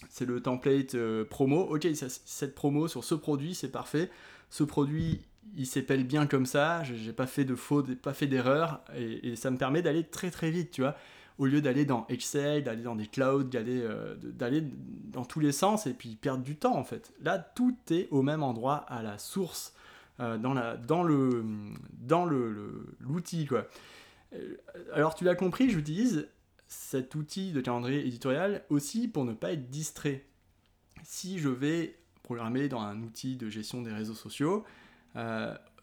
c'est 0.08 0.24
le 0.24 0.40
template 0.40 0.94
euh, 0.94 1.24
promo. 1.26 1.60
Ok, 1.60 1.86
cette 1.94 2.54
promo 2.54 2.88
sur 2.88 3.04
ce 3.04 3.14
produit, 3.14 3.54
c'est 3.54 3.70
parfait. 3.70 4.10
Ce 4.48 4.64
produit, 4.64 5.20
il 5.54 5.66
s'épelle 5.66 6.04
bien 6.04 6.26
comme 6.26 6.46
ça. 6.46 6.82
J'ai 6.82 7.12
pas 7.12 7.26
fait 7.26 7.44
de 7.44 7.54
faute, 7.54 7.94
pas 7.96 8.14
fait 8.14 8.26
d'erreur 8.26 8.80
et, 8.96 9.32
et, 9.32 9.36
ça 9.36 9.50
me 9.50 9.58
permet 9.58 9.82
d'aller 9.82 10.04
très 10.04 10.30
très 10.30 10.50
vite, 10.50 10.70
tu 10.70 10.80
vois 10.80 10.96
au 11.38 11.46
lieu 11.46 11.60
d'aller 11.60 11.84
dans 11.84 12.06
Excel, 12.08 12.62
d'aller 12.62 12.82
dans 12.82 12.94
des 12.94 13.06
clouds, 13.06 13.44
d'aller 13.44 13.80
euh, 13.82 14.14
d'aller 14.16 14.62
dans 14.62 15.24
tous 15.24 15.40
les 15.40 15.52
sens 15.52 15.86
et 15.86 15.94
puis 15.94 16.16
perdre 16.16 16.44
du 16.44 16.56
temps 16.56 16.76
en 16.76 16.84
fait. 16.84 17.12
Là, 17.20 17.38
tout 17.38 17.76
est 17.90 18.08
au 18.10 18.22
même 18.22 18.42
endroit 18.42 18.76
à 18.76 19.02
la 19.02 19.18
source, 19.18 19.74
euh, 20.20 20.38
dans, 20.38 20.54
la, 20.54 20.76
dans 20.76 21.02
le 21.02 21.44
dans 21.92 22.24
le, 22.24 22.96
l'outil 23.00 23.46
quoi. 23.46 23.66
Euh, 24.34 24.56
alors 24.92 25.14
tu 25.14 25.24
l'as 25.24 25.34
compris, 25.34 25.70
j'utilise 25.70 26.28
cet 26.68 27.14
outil 27.14 27.52
de 27.52 27.60
calendrier 27.60 28.06
éditorial 28.06 28.62
aussi 28.70 29.08
pour 29.08 29.24
ne 29.24 29.32
pas 29.32 29.52
être 29.52 29.70
distrait. 29.70 30.24
Si 31.02 31.38
je 31.38 31.48
vais 31.48 31.98
programmer 32.22 32.68
dans 32.68 32.80
un 32.80 33.02
outil 33.02 33.36
de 33.36 33.50
gestion 33.50 33.82
des 33.82 33.92
réseaux 33.92 34.14
sociaux, 34.14 34.64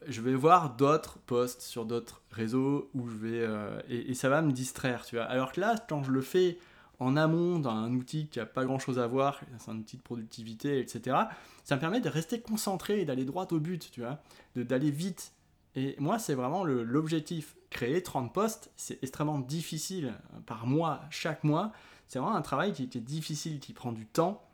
je 0.07 0.21
vais 0.21 0.33
voir 0.33 0.75
d'autres 0.75 1.19
posts 1.19 1.61
sur 1.61 1.85
d'autres 1.85 2.21
réseaux 2.31 2.89
où 2.93 3.07
je 3.07 3.15
vais 3.15 3.41
euh, 3.41 3.81
et, 3.89 4.13
ça 4.13 4.29
va 4.29 4.41
me 4.41 4.51
distraire 4.51 5.05
tu 5.05 5.15
vois. 5.15 5.25
Alors 5.25 5.51
que 5.51 5.61
là 5.61 5.75
quand 5.87 6.03
je 6.03 6.11
le 6.11 6.21
fais 6.21 6.57
en 6.99 7.17
amont 7.17 7.59
dans 7.59 7.71
un 7.71 7.93
outil 7.93 8.27
qui 8.27 8.39
a 8.39 8.45
pas 8.45 8.65
grand 8.65 8.79
chose 8.79 8.99
à 8.99 9.07
voir 9.07 9.41
c'est 9.57 9.71
un 9.71 9.77
outil 9.77 9.97
de 9.97 10.01
productivité 10.01 10.79
etc 10.79 11.17
ça 11.63 11.75
me 11.75 11.79
permet 11.79 12.01
de 12.01 12.09
rester 12.09 12.41
concentré 12.41 13.01
et 13.01 13.05
d'aller 13.05 13.25
droit 13.25 13.47
au 13.51 13.59
but 13.59 13.89
tu 13.91 14.01
vois 14.01 14.19
d'aller 14.55 14.91
vite. 14.91 15.33
Et 15.75 15.95
moi 15.99 16.19
c'est 16.19 16.35
vraiment 16.35 16.63
l'objectif. 16.65 17.55
Créer 17.69 18.03
30 18.03 18.33
posts 18.33 18.71
c'est 18.75 19.01
extrêmement 19.03 19.39
difficile 19.39 20.13
par 20.45 20.67
mois 20.67 21.01
chaque 21.09 21.43
mois. 21.43 21.71
C'est 22.07 22.19
vraiment 22.19 22.35
un 22.35 22.41
travail 22.41 22.73
qui, 22.73 22.83
est 22.83 22.97
difficile 22.97 23.61
qui 23.61 23.71
prend 23.71 23.93
du 23.93 24.05
temps 24.05 24.45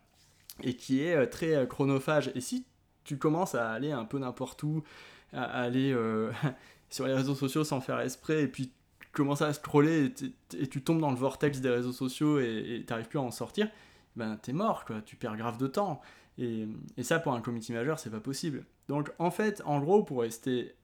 et 0.62 0.76
qui 0.76 1.02
est 1.02 1.16
euh, 1.16 1.26
très 1.26 1.56
euh, 1.56 1.66
chronophage. 1.66 2.30
Et 2.36 2.40
si 2.40 2.64
tu 3.02 3.18
commences 3.18 3.54
à 3.54 3.70
aller 3.70 3.90
un 3.90 4.04
peu 4.04 4.18
n'importe 4.18 4.62
où 4.62 4.84
à 5.32 5.62
aller 5.62 5.92
euh, 5.92 6.30
sur 6.90 7.06
les 7.06 7.14
réseaux 7.14 7.34
sociaux 7.34 7.64
sans 7.64 7.80
faire 7.80 8.00
esprit 8.00 8.40
et 8.40 8.48
puis 8.48 8.72
commencer 9.12 9.44
à 9.44 9.52
scroller 9.52 10.12
et, 10.52 10.66
tu 10.68 10.82
tombes 10.82 11.00
dans 11.00 11.10
le 11.10 11.16
vortex 11.16 11.60
des 11.60 11.70
réseaux 11.70 11.92
sociaux 11.92 12.38
et 12.40 12.84
tu 12.86 12.92
n'arrives 12.92 13.08
plus 13.08 13.18
à 13.18 13.22
en 13.22 13.30
sortir, 13.30 13.68
ben 14.16 14.36
t'es 14.36 14.52
mort, 14.52 14.84
quoi. 14.84 15.00
tu 15.02 15.16
perds 15.16 15.36
grave 15.36 15.58
de 15.58 15.66
temps. 15.66 16.00
Et, 16.38 16.68
et 16.96 17.02
ça, 17.02 17.18
pour 17.18 17.32
un 17.32 17.40
committee 17.40 17.72
majeur, 17.72 17.98
c'est 17.98 18.10
pas 18.10 18.20
possible. 18.20 18.64
Donc, 18.88 19.10
en 19.18 19.30
fait, 19.30 19.60
en 19.64 19.80
gros, 19.80 20.04
pour 20.04 20.20
rester 20.20 20.74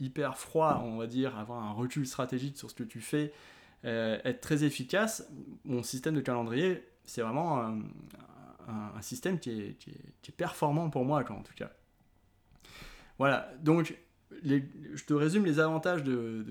hyper 0.00 0.38
froid, 0.38 0.82
on 0.84 0.96
va 0.96 1.06
dire, 1.06 1.36
avoir 1.38 1.62
un 1.62 1.72
recul 1.72 2.06
stratégique 2.06 2.56
sur 2.56 2.70
ce 2.70 2.74
que 2.74 2.84
tu 2.84 3.00
fais, 3.00 3.32
euh, 3.84 4.18
être 4.24 4.40
très 4.40 4.64
efficace, 4.64 5.28
mon 5.64 5.82
système 5.82 6.14
de 6.14 6.20
calendrier, 6.20 6.84
c'est 7.04 7.22
vraiment 7.22 7.60
un, 7.60 7.78
un, 8.68 9.02
système 9.02 9.38
qui 9.38 9.50
est, 9.50 9.78
qui, 9.78 9.90
est, 9.90 10.04
qui 10.22 10.30
est, 10.30 10.34
performant 10.34 10.90
pour 10.90 11.04
moi, 11.04 11.24
quoi, 11.24 11.36
en 11.36 11.42
tout 11.42 11.54
cas. 11.54 11.70
Voilà, 13.18 13.52
donc 13.62 13.96
je 14.44 15.04
te 15.04 15.14
résume 15.14 15.44
les 15.44 15.58
avantages 15.58 16.04
de, 16.04 16.44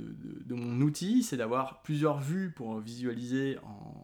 mon 0.50 0.82
outil, 0.82 1.24
c'est 1.24 1.38
d'avoir 1.38 1.82
plusieurs 1.82 2.20
vues 2.20 2.52
pour 2.52 2.80
visualiser 2.80 3.58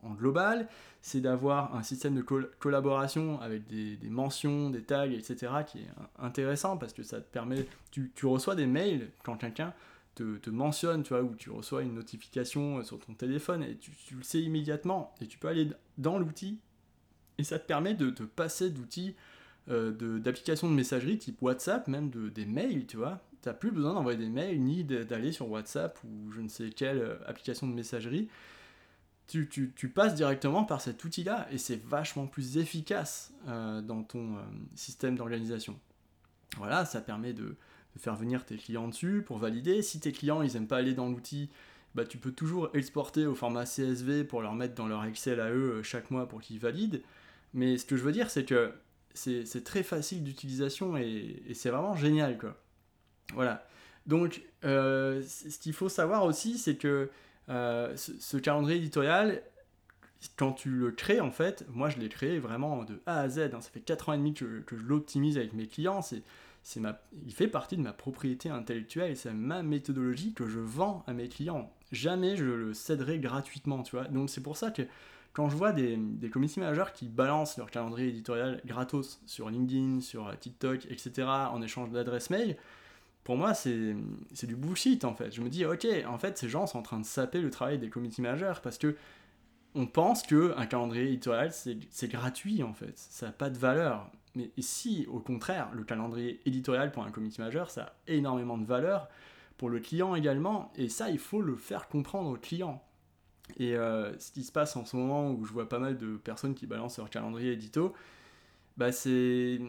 en, 0.04 0.14
global, 0.14 0.68
c'est 1.02 1.22
d'avoir 1.22 1.76
un 1.76 1.84
système 1.84 2.16
de 2.16 2.22
collaboration 2.22 3.42
avec 3.42 3.68
des, 3.68 3.98
mentions, 4.10 4.70
des 4.70 4.84
tags, 4.84 5.10
etc. 5.10 5.52
qui 5.66 5.80
est 5.80 5.90
intéressant 6.20 6.78
parce 6.78 6.94
que 6.94 7.04
ça 7.04 7.20
te 7.20 7.30
permet, 7.30 7.66
tu, 7.92 8.26
reçois 8.26 8.56
des 8.56 8.68
mails 8.68 9.10
quand 9.24 9.38
quelqu'un 9.38 9.74
te, 10.16 10.50
mentionne, 10.50 11.04
tu 11.04 11.10
vois, 11.10 11.24
ou 11.24 11.36
tu 11.36 11.50
reçois 11.50 11.82
une 11.82 11.96
notification 11.96 12.84
sur 12.84 13.00
ton 13.00 13.14
téléphone 13.14 13.64
et 13.64 13.76
tu, 13.76 13.92
le 14.16 14.24
sais 14.24 14.42
immédiatement 14.42 15.14
et 15.20 15.28
tu 15.28 15.38
peux 15.38 15.48
aller 15.48 15.70
dans 15.98 16.20
l'outil 16.20 16.60
et 17.40 17.44
ça 17.44 17.58
te 17.58 17.66
permet 17.66 17.96
de 17.96 18.12
te 18.12 18.24
passer 18.24 18.70
d'outils 18.70 19.16
d'applications 19.68 20.70
de, 20.70 20.74
messagerie 20.74 21.18
type 21.18 21.42
WhatsApp, 21.42 21.88
même 21.88 22.10
de, 22.10 22.30
des 22.30 22.46
mails, 22.46 22.86
tu 22.86 22.98
vois. 22.98 23.22
n'as 23.46 23.54
plus 23.54 23.72
besoin 23.72 23.94
d'envoyer 23.94 24.18
des 24.18 24.30
mails 24.30 24.62
ni 24.62 24.84
d'aller 24.84 25.32
sur 25.32 25.50
WhatsApp 25.50 26.00
ou 26.04 26.32
je 26.32 26.42
ne 26.42 26.50
sais 26.50 26.70
quelle 26.70 27.00
euh, 27.00 27.16
application 27.28 27.68
de 27.68 27.74
messagerie. 27.74 28.30
Tu, 29.28 29.90
passes 29.96 30.14
directement 30.14 30.64
par 30.64 30.82
cet 30.82 31.04
outil-là 31.04 31.48
et 31.52 31.58
c'est 31.58 31.82
vachement 31.84 32.28
plus 32.28 32.58
efficace 32.58 33.34
euh, 33.48 33.82
dans 33.82 34.04
ton 34.04 34.36
système 34.76 35.16
d'organisation. 35.16 35.80
Voilà, 36.58 36.86
ça 36.86 37.02
permet 37.02 37.34
de, 37.34 37.56
faire 37.98 38.16
venir 38.16 38.46
tes 38.46 38.58
clients 38.58 38.88
dessus 38.88 39.24
pour 39.26 39.38
valider. 39.38 39.82
Si 39.82 40.00
tes 40.00 40.12
clients 40.12 40.42
ils 40.44 40.54
n'aiment 40.54 40.68
pas 40.68 40.78
aller 40.78 40.94
dans 40.94 41.10
l'outil, 41.10 41.50
bah, 41.96 42.06
tu 42.06 42.18
peux 42.18 42.32
toujours 42.32 42.70
exporter 42.74 43.26
au 43.26 43.34
format 43.36 43.66
CSV 43.66 44.24
pour 44.24 44.42
leur 44.42 44.54
mettre 44.56 44.76
dans 44.76 44.88
leur 44.88 45.04
Excel 45.06 45.40
à 45.40 45.52
eux 45.52 45.82
chaque 45.84 46.12
mois 46.12 46.28
pour 46.28 46.42
qu'ils 46.42 46.60
valident. 46.60 47.02
Mais 47.54 47.78
ce 47.78 47.86
que 47.86 47.96
je 47.96 48.04
veux 48.04 48.12
dire, 48.12 48.30
c'est 48.30 48.46
que 48.46 48.74
c'est 49.14 49.64
très 49.64 49.84
facile 49.84 50.24
d'utilisation 50.24 50.98
et, 50.98 51.44
c'est 51.54 51.70
vraiment 51.70 51.96
génial, 51.96 52.38
quoi. 52.38 52.56
Voilà. 53.34 53.66
Donc, 54.06 54.42
euh, 54.66 55.24
ce 55.24 55.58
qu'il 55.60 55.74
faut 55.74 55.90
savoir 55.90 56.26
aussi, 56.26 56.58
c'est 56.58 56.76
que 56.76 57.10
euh, 57.50 57.96
ce, 57.96 58.38
calendrier 58.38 58.78
éditorial, 58.78 59.42
quand 60.36 60.54
tu 60.54 60.70
le 60.70 60.92
crées, 60.92 61.20
en 61.20 61.32
fait, 61.32 61.66
moi 61.70 61.90
je 61.90 61.98
l'ai 62.00 62.10
créé 62.10 62.40
vraiment 62.40 62.84
de 62.84 63.02
A 63.06 63.22
à 63.22 63.30
Z. 63.30 63.40
Hein. 63.54 63.62
ça 63.62 63.70
fait 63.70 63.82
4 63.82 64.10
ans 64.10 64.14
et 64.14 64.18
demi 64.18 64.34
que, 64.34 64.64
je 64.70 64.84
l'optimise 64.84 65.38
avec 65.38 65.54
mes 65.54 65.68
clients. 65.68 66.02
Ma, 66.78 67.00
il 67.26 67.34
fait 67.34 67.48
partie 67.48 67.78
de 67.78 67.82
ma 67.82 67.94
propriété 67.94 68.50
intellectuelle 68.50 69.16
c'est 69.18 69.34
ma 69.34 69.64
méthodologie 69.64 70.34
que 70.34 70.48
je 70.48 70.60
vends 70.60 71.04
à 71.08 71.14
mes 71.14 71.28
clients. 71.28 71.72
Jamais 71.92 72.36
je 72.36 72.46
le 72.46 72.74
céderai 72.74 73.20
gratuitement, 73.20 73.84
tu 73.84 73.96
vois. 73.96 74.06
Donc 74.06 74.30
c'est 74.30 74.42
pour 74.42 74.58
ça 74.58 74.72
que 74.72 74.84
quand 75.34 75.50
je 75.50 75.56
vois 75.56 75.72
des, 75.72 75.98
des 75.98 76.30
community 76.30 76.60
managers 76.60 76.92
qui 76.94 77.08
balancent 77.08 77.58
leur 77.58 77.72
calendrier 77.72 78.10
éditorial 78.10 78.62
gratos 78.66 79.22
sur 79.26 79.50
LinkedIn, 79.50 80.02
sur 80.02 80.38
TikTok, 80.40 80.86
etc., 80.90 81.28
en 81.28 81.62
échange 81.62 81.90
d'adresses 81.90 82.30
mail, 82.30 82.58
pour 83.24 83.38
moi, 83.38 83.54
c'est 83.54 83.96
du 84.44 84.56
bullshit 84.56 85.06
en 85.06 85.16
fait. 85.16 85.32
Je 85.32 85.42
me 85.42 85.50
dis, 85.50 85.66
ok, 85.66 85.88
en 86.08 86.18
fait, 86.18 86.38
ces 86.38 86.50
gens 86.50 86.68
sont 86.68 86.80
en 86.80 86.84
train 86.84 87.00
de 87.00 87.06
saper 87.06 87.42
le 87.42 87.50
travail 87.50 87.80
des 87.80 87.90
community 87.90 88.22
managers 88.22 88.60
parce 88.62 88.78
que 88.78 88.96
on 89.76 89.88
pense 89.88 90.22
qu'un 90.24 90.66
calendrier 90.66 91.08
éditorial, 91.08 91.52
c'est 91.52 92.08
gratuit 92.08 92.64
en 92.64 92.74
fait. 92.74 92.94
Ça 92.96 93.28
n'a 93.28 93.32
pas 93.32 93.50
de 93.50 93.58
valeur. 93.58 94.10
Mais 94.36 94.52
si, 94.60 95.06
au 95.12 95.20
contraire, 95.20 95.70
le 95.74 95.84
calendrier 95.84 96.40
éditorial 96.46 96.92
pour 96.92 97.04
un 97.04 97.12
community 97.12 97.40
manager, 97.40 97.70
ça 97.70 97.84
a 97.84 97.94
énormément 98.08 98.58
de 98.58 98.66
valeur 98.66 99.08
pour 99.58 99.70
le 99.70 99.80
client 99.80 100.16
également. 100.16 100.72
Et 100.76 100.90
ça, 100.90 101.10
il 101.10 101.20
faut 101.20 101.42
le 101.42 101.56
faire 101.56 101.88
comprendre 101.88 102.30
au 102.30 102.38
client. 102.38 102.84
Et 103.58 103.76
euh, 103.76 104.18
ce 104.20 104.32
qui 104.32 104.44
se 104.44 104.52
passe 104.52 104.76
en 104.76 104.86
ce 104.86 104.96
moment 104.96 105.32
où 105.32 105.46
je 105.46 105.54
vois 105.54 105.70
pas 105.70 105.80
mal 105.80 105.98
de 105.98 106.18
personnes 106.18 106.56
qui 106.56 106.66
balancent 106.66 106.98
leur 106.98 107.10
calendrier 107.10 107.52
édito, 107.52 107.94
bah 108.78 108.92
c'est 108.92 109.60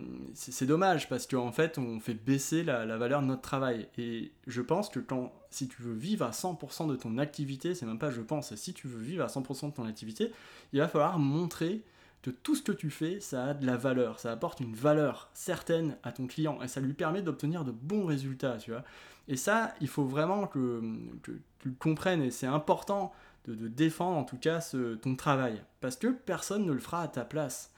dommage 0.63 1.11
parce 1.11 1.27
qu'en 1.27 1.53
fait 1.53 1.77
on 1.77 2.01
fait 2.01 2.15
baisser 2.15 2.65
la, 2.65 2.87
la, 2.87 2.97
valeur 2.97 3.21
de 3.21 3.27
notre 3.27 3.43
travail. 3.43 3.89
Et 3.99 4.33
je 4.47 4.63
pense 4.63 4.89
que 4.89 5.01
quand, 5.01 5.33
si 5.55 5.69
tu 5.69 5.83
veux 5.83 5.95
vivre 5.95 6.27
à 6.27 6.31
100% 6.31 6.89
de 6.89 6.97
ton 6.97 7.17
activité, 7.19 7.75
c'est 7.75 7.87
même 7.87 7.99
pas 7.99 8.11
je 8.11 8.21
pense, 8.21 8.55
si 8.57 8.75
tu 8.75 8.89
veux 8.89 9.01
vivre 9.01 9.25
à 9.25 9.29
100% 9.29 9.71
de 9.71 9.75
ton 9.75 9.87
activité, 9.87 10.33
il 10.73 10.81
va 10.81 10.89
falloir 10.89 11.19
montrer 11.19 11.83
que 12.23 12.31
tout 12.31 12.57
ce 12.57 12.63
que 12.63 12.73
tu 12.73 12.91
fais, 12.91 13.21
ça 13.21 13.45
a 13.45 13.55
de 13.55 13.67
la 13.67 13.77
valeur, 13.77 14.19
ça 14.19 14.33
apporte 14.33 14.61
une 14.61 14.75
valeur 14.75 15.29
certaine 15.35 15.97
à 16.03 16.11
ton 16.11 16.27
client 16.27 16.61
et 16.63 16.69
ça 16.69 16.81
lui 16.81 16.95
permet 16.95 17.23
d'obtenir 17.23 17.65
de 17.65 17.71
bons 17.71 18.07
résultats, 18.07 18.57
tu 18.57 18.73
vois. 18.73 18.83
Et 19.29 19.37
ça, 19.37 19.75
il 19.81 19.89
faut 19.89 20.05
vraiment 20.05 20.47
que, 20.47 20.83
tu 21.23 21.41
le 21.65 21.75
comprennes 21.79 22.23
et 22.23 22.31
c'est 22.31 22.47
important 22.47 23.13
de, 23.47 23.69
défendre 23.69 24.17
en 24.17 24.25
tout 24.25 24.39
cas 24.39 24.61
ton 25.03 25.17
travail. 25.17 25.63
Parce 25.81 25.97
que 25.97 26.09
personne 26.09 26.65
ne 26.65 26.73
le 26.73 26.81
fera 26.81 27.03
à 27.03 27.09
ta 27.09 27.25
place. 27.25 27.73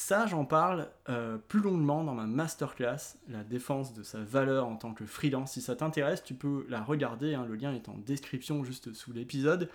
Ça, 0.00 0.28
j'en 0.28 0.44
parle 0.44 0.86
euh, 1.08 1.38
plus 1.48 1.58
longuement 1.58 2.04
dans 2.04 2.14
ma 2.14 2.26
masterclass, 2.26 3.16
la 3.28 3.42
défense 3.42 3.94
de 3.94 4.04
sa 4.04 4.20
valeur 4.20 4.68
en 4.68 4.76
tant 4.76 4.94
que 4.94 5.04
freelance. 5.04 5.54
Si 5.54 5.60
ça 5.60 5.74
t'intéresse, 5.74 6.22
tu 6.22 6.34
peux 6.34 6.64
la 6.68 6.80
regarder, 6.84 7.34
hein. 7.34 7.44
le 7.48 7.56
lien 7.56 7.74
est 7.74 7.88
en 7.88 7.96
description 8.06 8.62
juste 8.62 8.92
sous 8.92 9.12
l'épisode. 9.12 9.68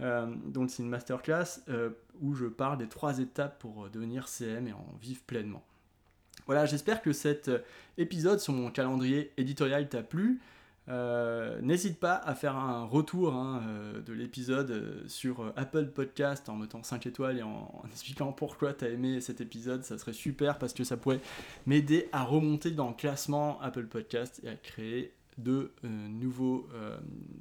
Euh, 0.00 0.26
donc 0.46 0.70
c'est 0.70 0.82
une 0.82 0.88
masterclass 0.88 1.60
euh, 1.68 1.90
où 2.22 2.32
je 2.34 2.46
parle 2.46 2.78
des 2.78 2.88
trois 2.88 3.18
étapes 3.18 3.58
pour 3.58 3.90
devenir 3.90 4.26
CM 4.26 4.68
et 4.68 4.72
en 4.72 4.86
vivre 5.02 5.20
pleinement. 5.26 5.62
Voilà, 6.46 6.64
j'espère 6.64 7.02
que 7.02 7.12
cet 7.12 7.50
épisode 7.98 8.40
sur 8.40 8.54
mon 8.54 8.70
calendrier 8.70 9.32
éditorial 9.36 9.86
t'a 9.90 10.02
plu. 10.02 10.40
Euh, 10.88 11.60
n'hésite 11.60 12.00
pas 12.00 12.14
à 12.14 12.34
faire 12.34 12.56
un 12.56 12.84
retour 12.84 13.34
hein, 13.34 13.62
euh, 13.66 14.00
de 14.00 14.12
l'épisode 14.14 14.70
euh, 14.70 15.02
sur 15.06 15.52
Apple 15.56 15.88
Podcast 15.88 16.48
en 16.48 16.56
mettant 16.56 16.82
5 16.82 17.06
étoiles 17.06 17.38
et 17.38 17.42
en, 17.42 17.82
expliquant 17.92 18.32
pourquoi 18.32 18.72
tu 18.72 18.86
as 18.86 18.88
aimé 18.88 19.20
cet 19.20 19.40
épisode. 19.40 19.84
Ça 19.84 19.98
serait 19.98 20.14
super 20.14 20.58
parce 20.58 20.72
que 20.72 20.84
ça 20.84 20.96
pourrait 20.96 21.20
m'aider 21.66 22.08
à 22.12 22.24
remonter 22.24 22.70
dans 22.70 22.88
le 22.88 22.94
classement 22.94 23.60
Apple 23.60 23.86
Podcast 23.86 24.40
et 24.44 24.48
à 24.48 24.54
créer 24.54 25.12
de, 25.36 25.70
nouveaux, 25.84 26.68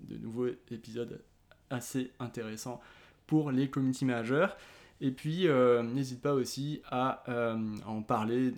de 0.08 0.18
nouveaux 0.18 0.50
épisodes 0.70 1.20
assez 1.72 2.12
intéressants 2.20 2.80
pour 3.26 3.52
les 3.52 3.70
community 3.70 4.06
managers. 4.06 4.50
Et 5.00 5.12
puis, 5.12 5.48
euh, 5.48 5.84
n'hésite 5.84 6.22
pas 6.22 6.34
aussi 6.34 6.82
à, 6.90 7.24
euh, 7.30 7.56
en 7.86 8.02
parler 8.02 8.54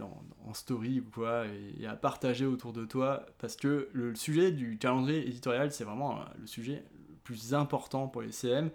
en 0.47 0.53
story 0.53 1.01
ou 1.01 1.09
quoi, 1.13 1.43
et, 1.79 1.85
à 1.85 1.95
partager 1.95 2.45
autour 2.45 2.71
de 2.71 2.85
toi, 2.85 3.25
parce 3.39 3.57
que 3.57 3.89
le, 3.91 4.15
sujet 4.15 4.51
du 4.51 4.77
calendrier 4.77 5.27
éditorial, 5.27 5.71
c'est 5.71 5.83
vraiment 5.83 6.19
euh, 6.21 6.23
le 6.39 6.47
sujet 6.47 6.83
le 7.09 7.15
plus 7.23 7.53
important 7.53 8.07
pour 8.07 8.21
les 8.21 8.31
CM. 8.31 8.69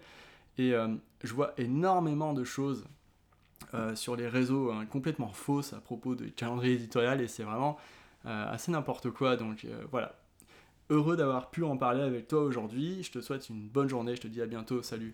Et 0.57 0.73
je 1.21 1.33
vois 1.33 1.53
énormément 1.57 2.31
de 2.31 2.45
choses 2.45 2.85
sur 3.95 4.15
les 4.15 4.29
réseaux 4.29 4.71
hein, 4.71 4.85
complètement 4.85 5.33
fausses 5.33 5.73
à 5.73 5.81
propos 5.81 6.15
du 6.15 6.31
calendrier 6.31 6.75
éditorial, 6.75 7.19
et 7.19 7.27
c'est 7.27 7.43
vraiment 7.43 7.75
assez 8.23 8.71
n'importe 8.71 9.09
quoi. 9.09 9.35
Donc 9.35 9.67
voilà, 9.91 10.15
heureux 10.89 11.17
d'avoir 11.17 11.51
pu 11.51 11.65
en 11.65 11.75
parler 11.75 12.03
avec 12.03 12.29
toi 12.29 12.41
aujourd'hui. 12.41 13.03
Je 13.03 13.11
te 13.11 13.19
souhaite 13.19 13.49
une 13.49 13.67
bonne 13.67 13.89
journée, 13.89 14.15
je 14.15 14.21
te 14.21 14.27
dis 14.27 14.41
à 14.41 14.45
bientôt, 14.45 14.81
salut 14.81 15.13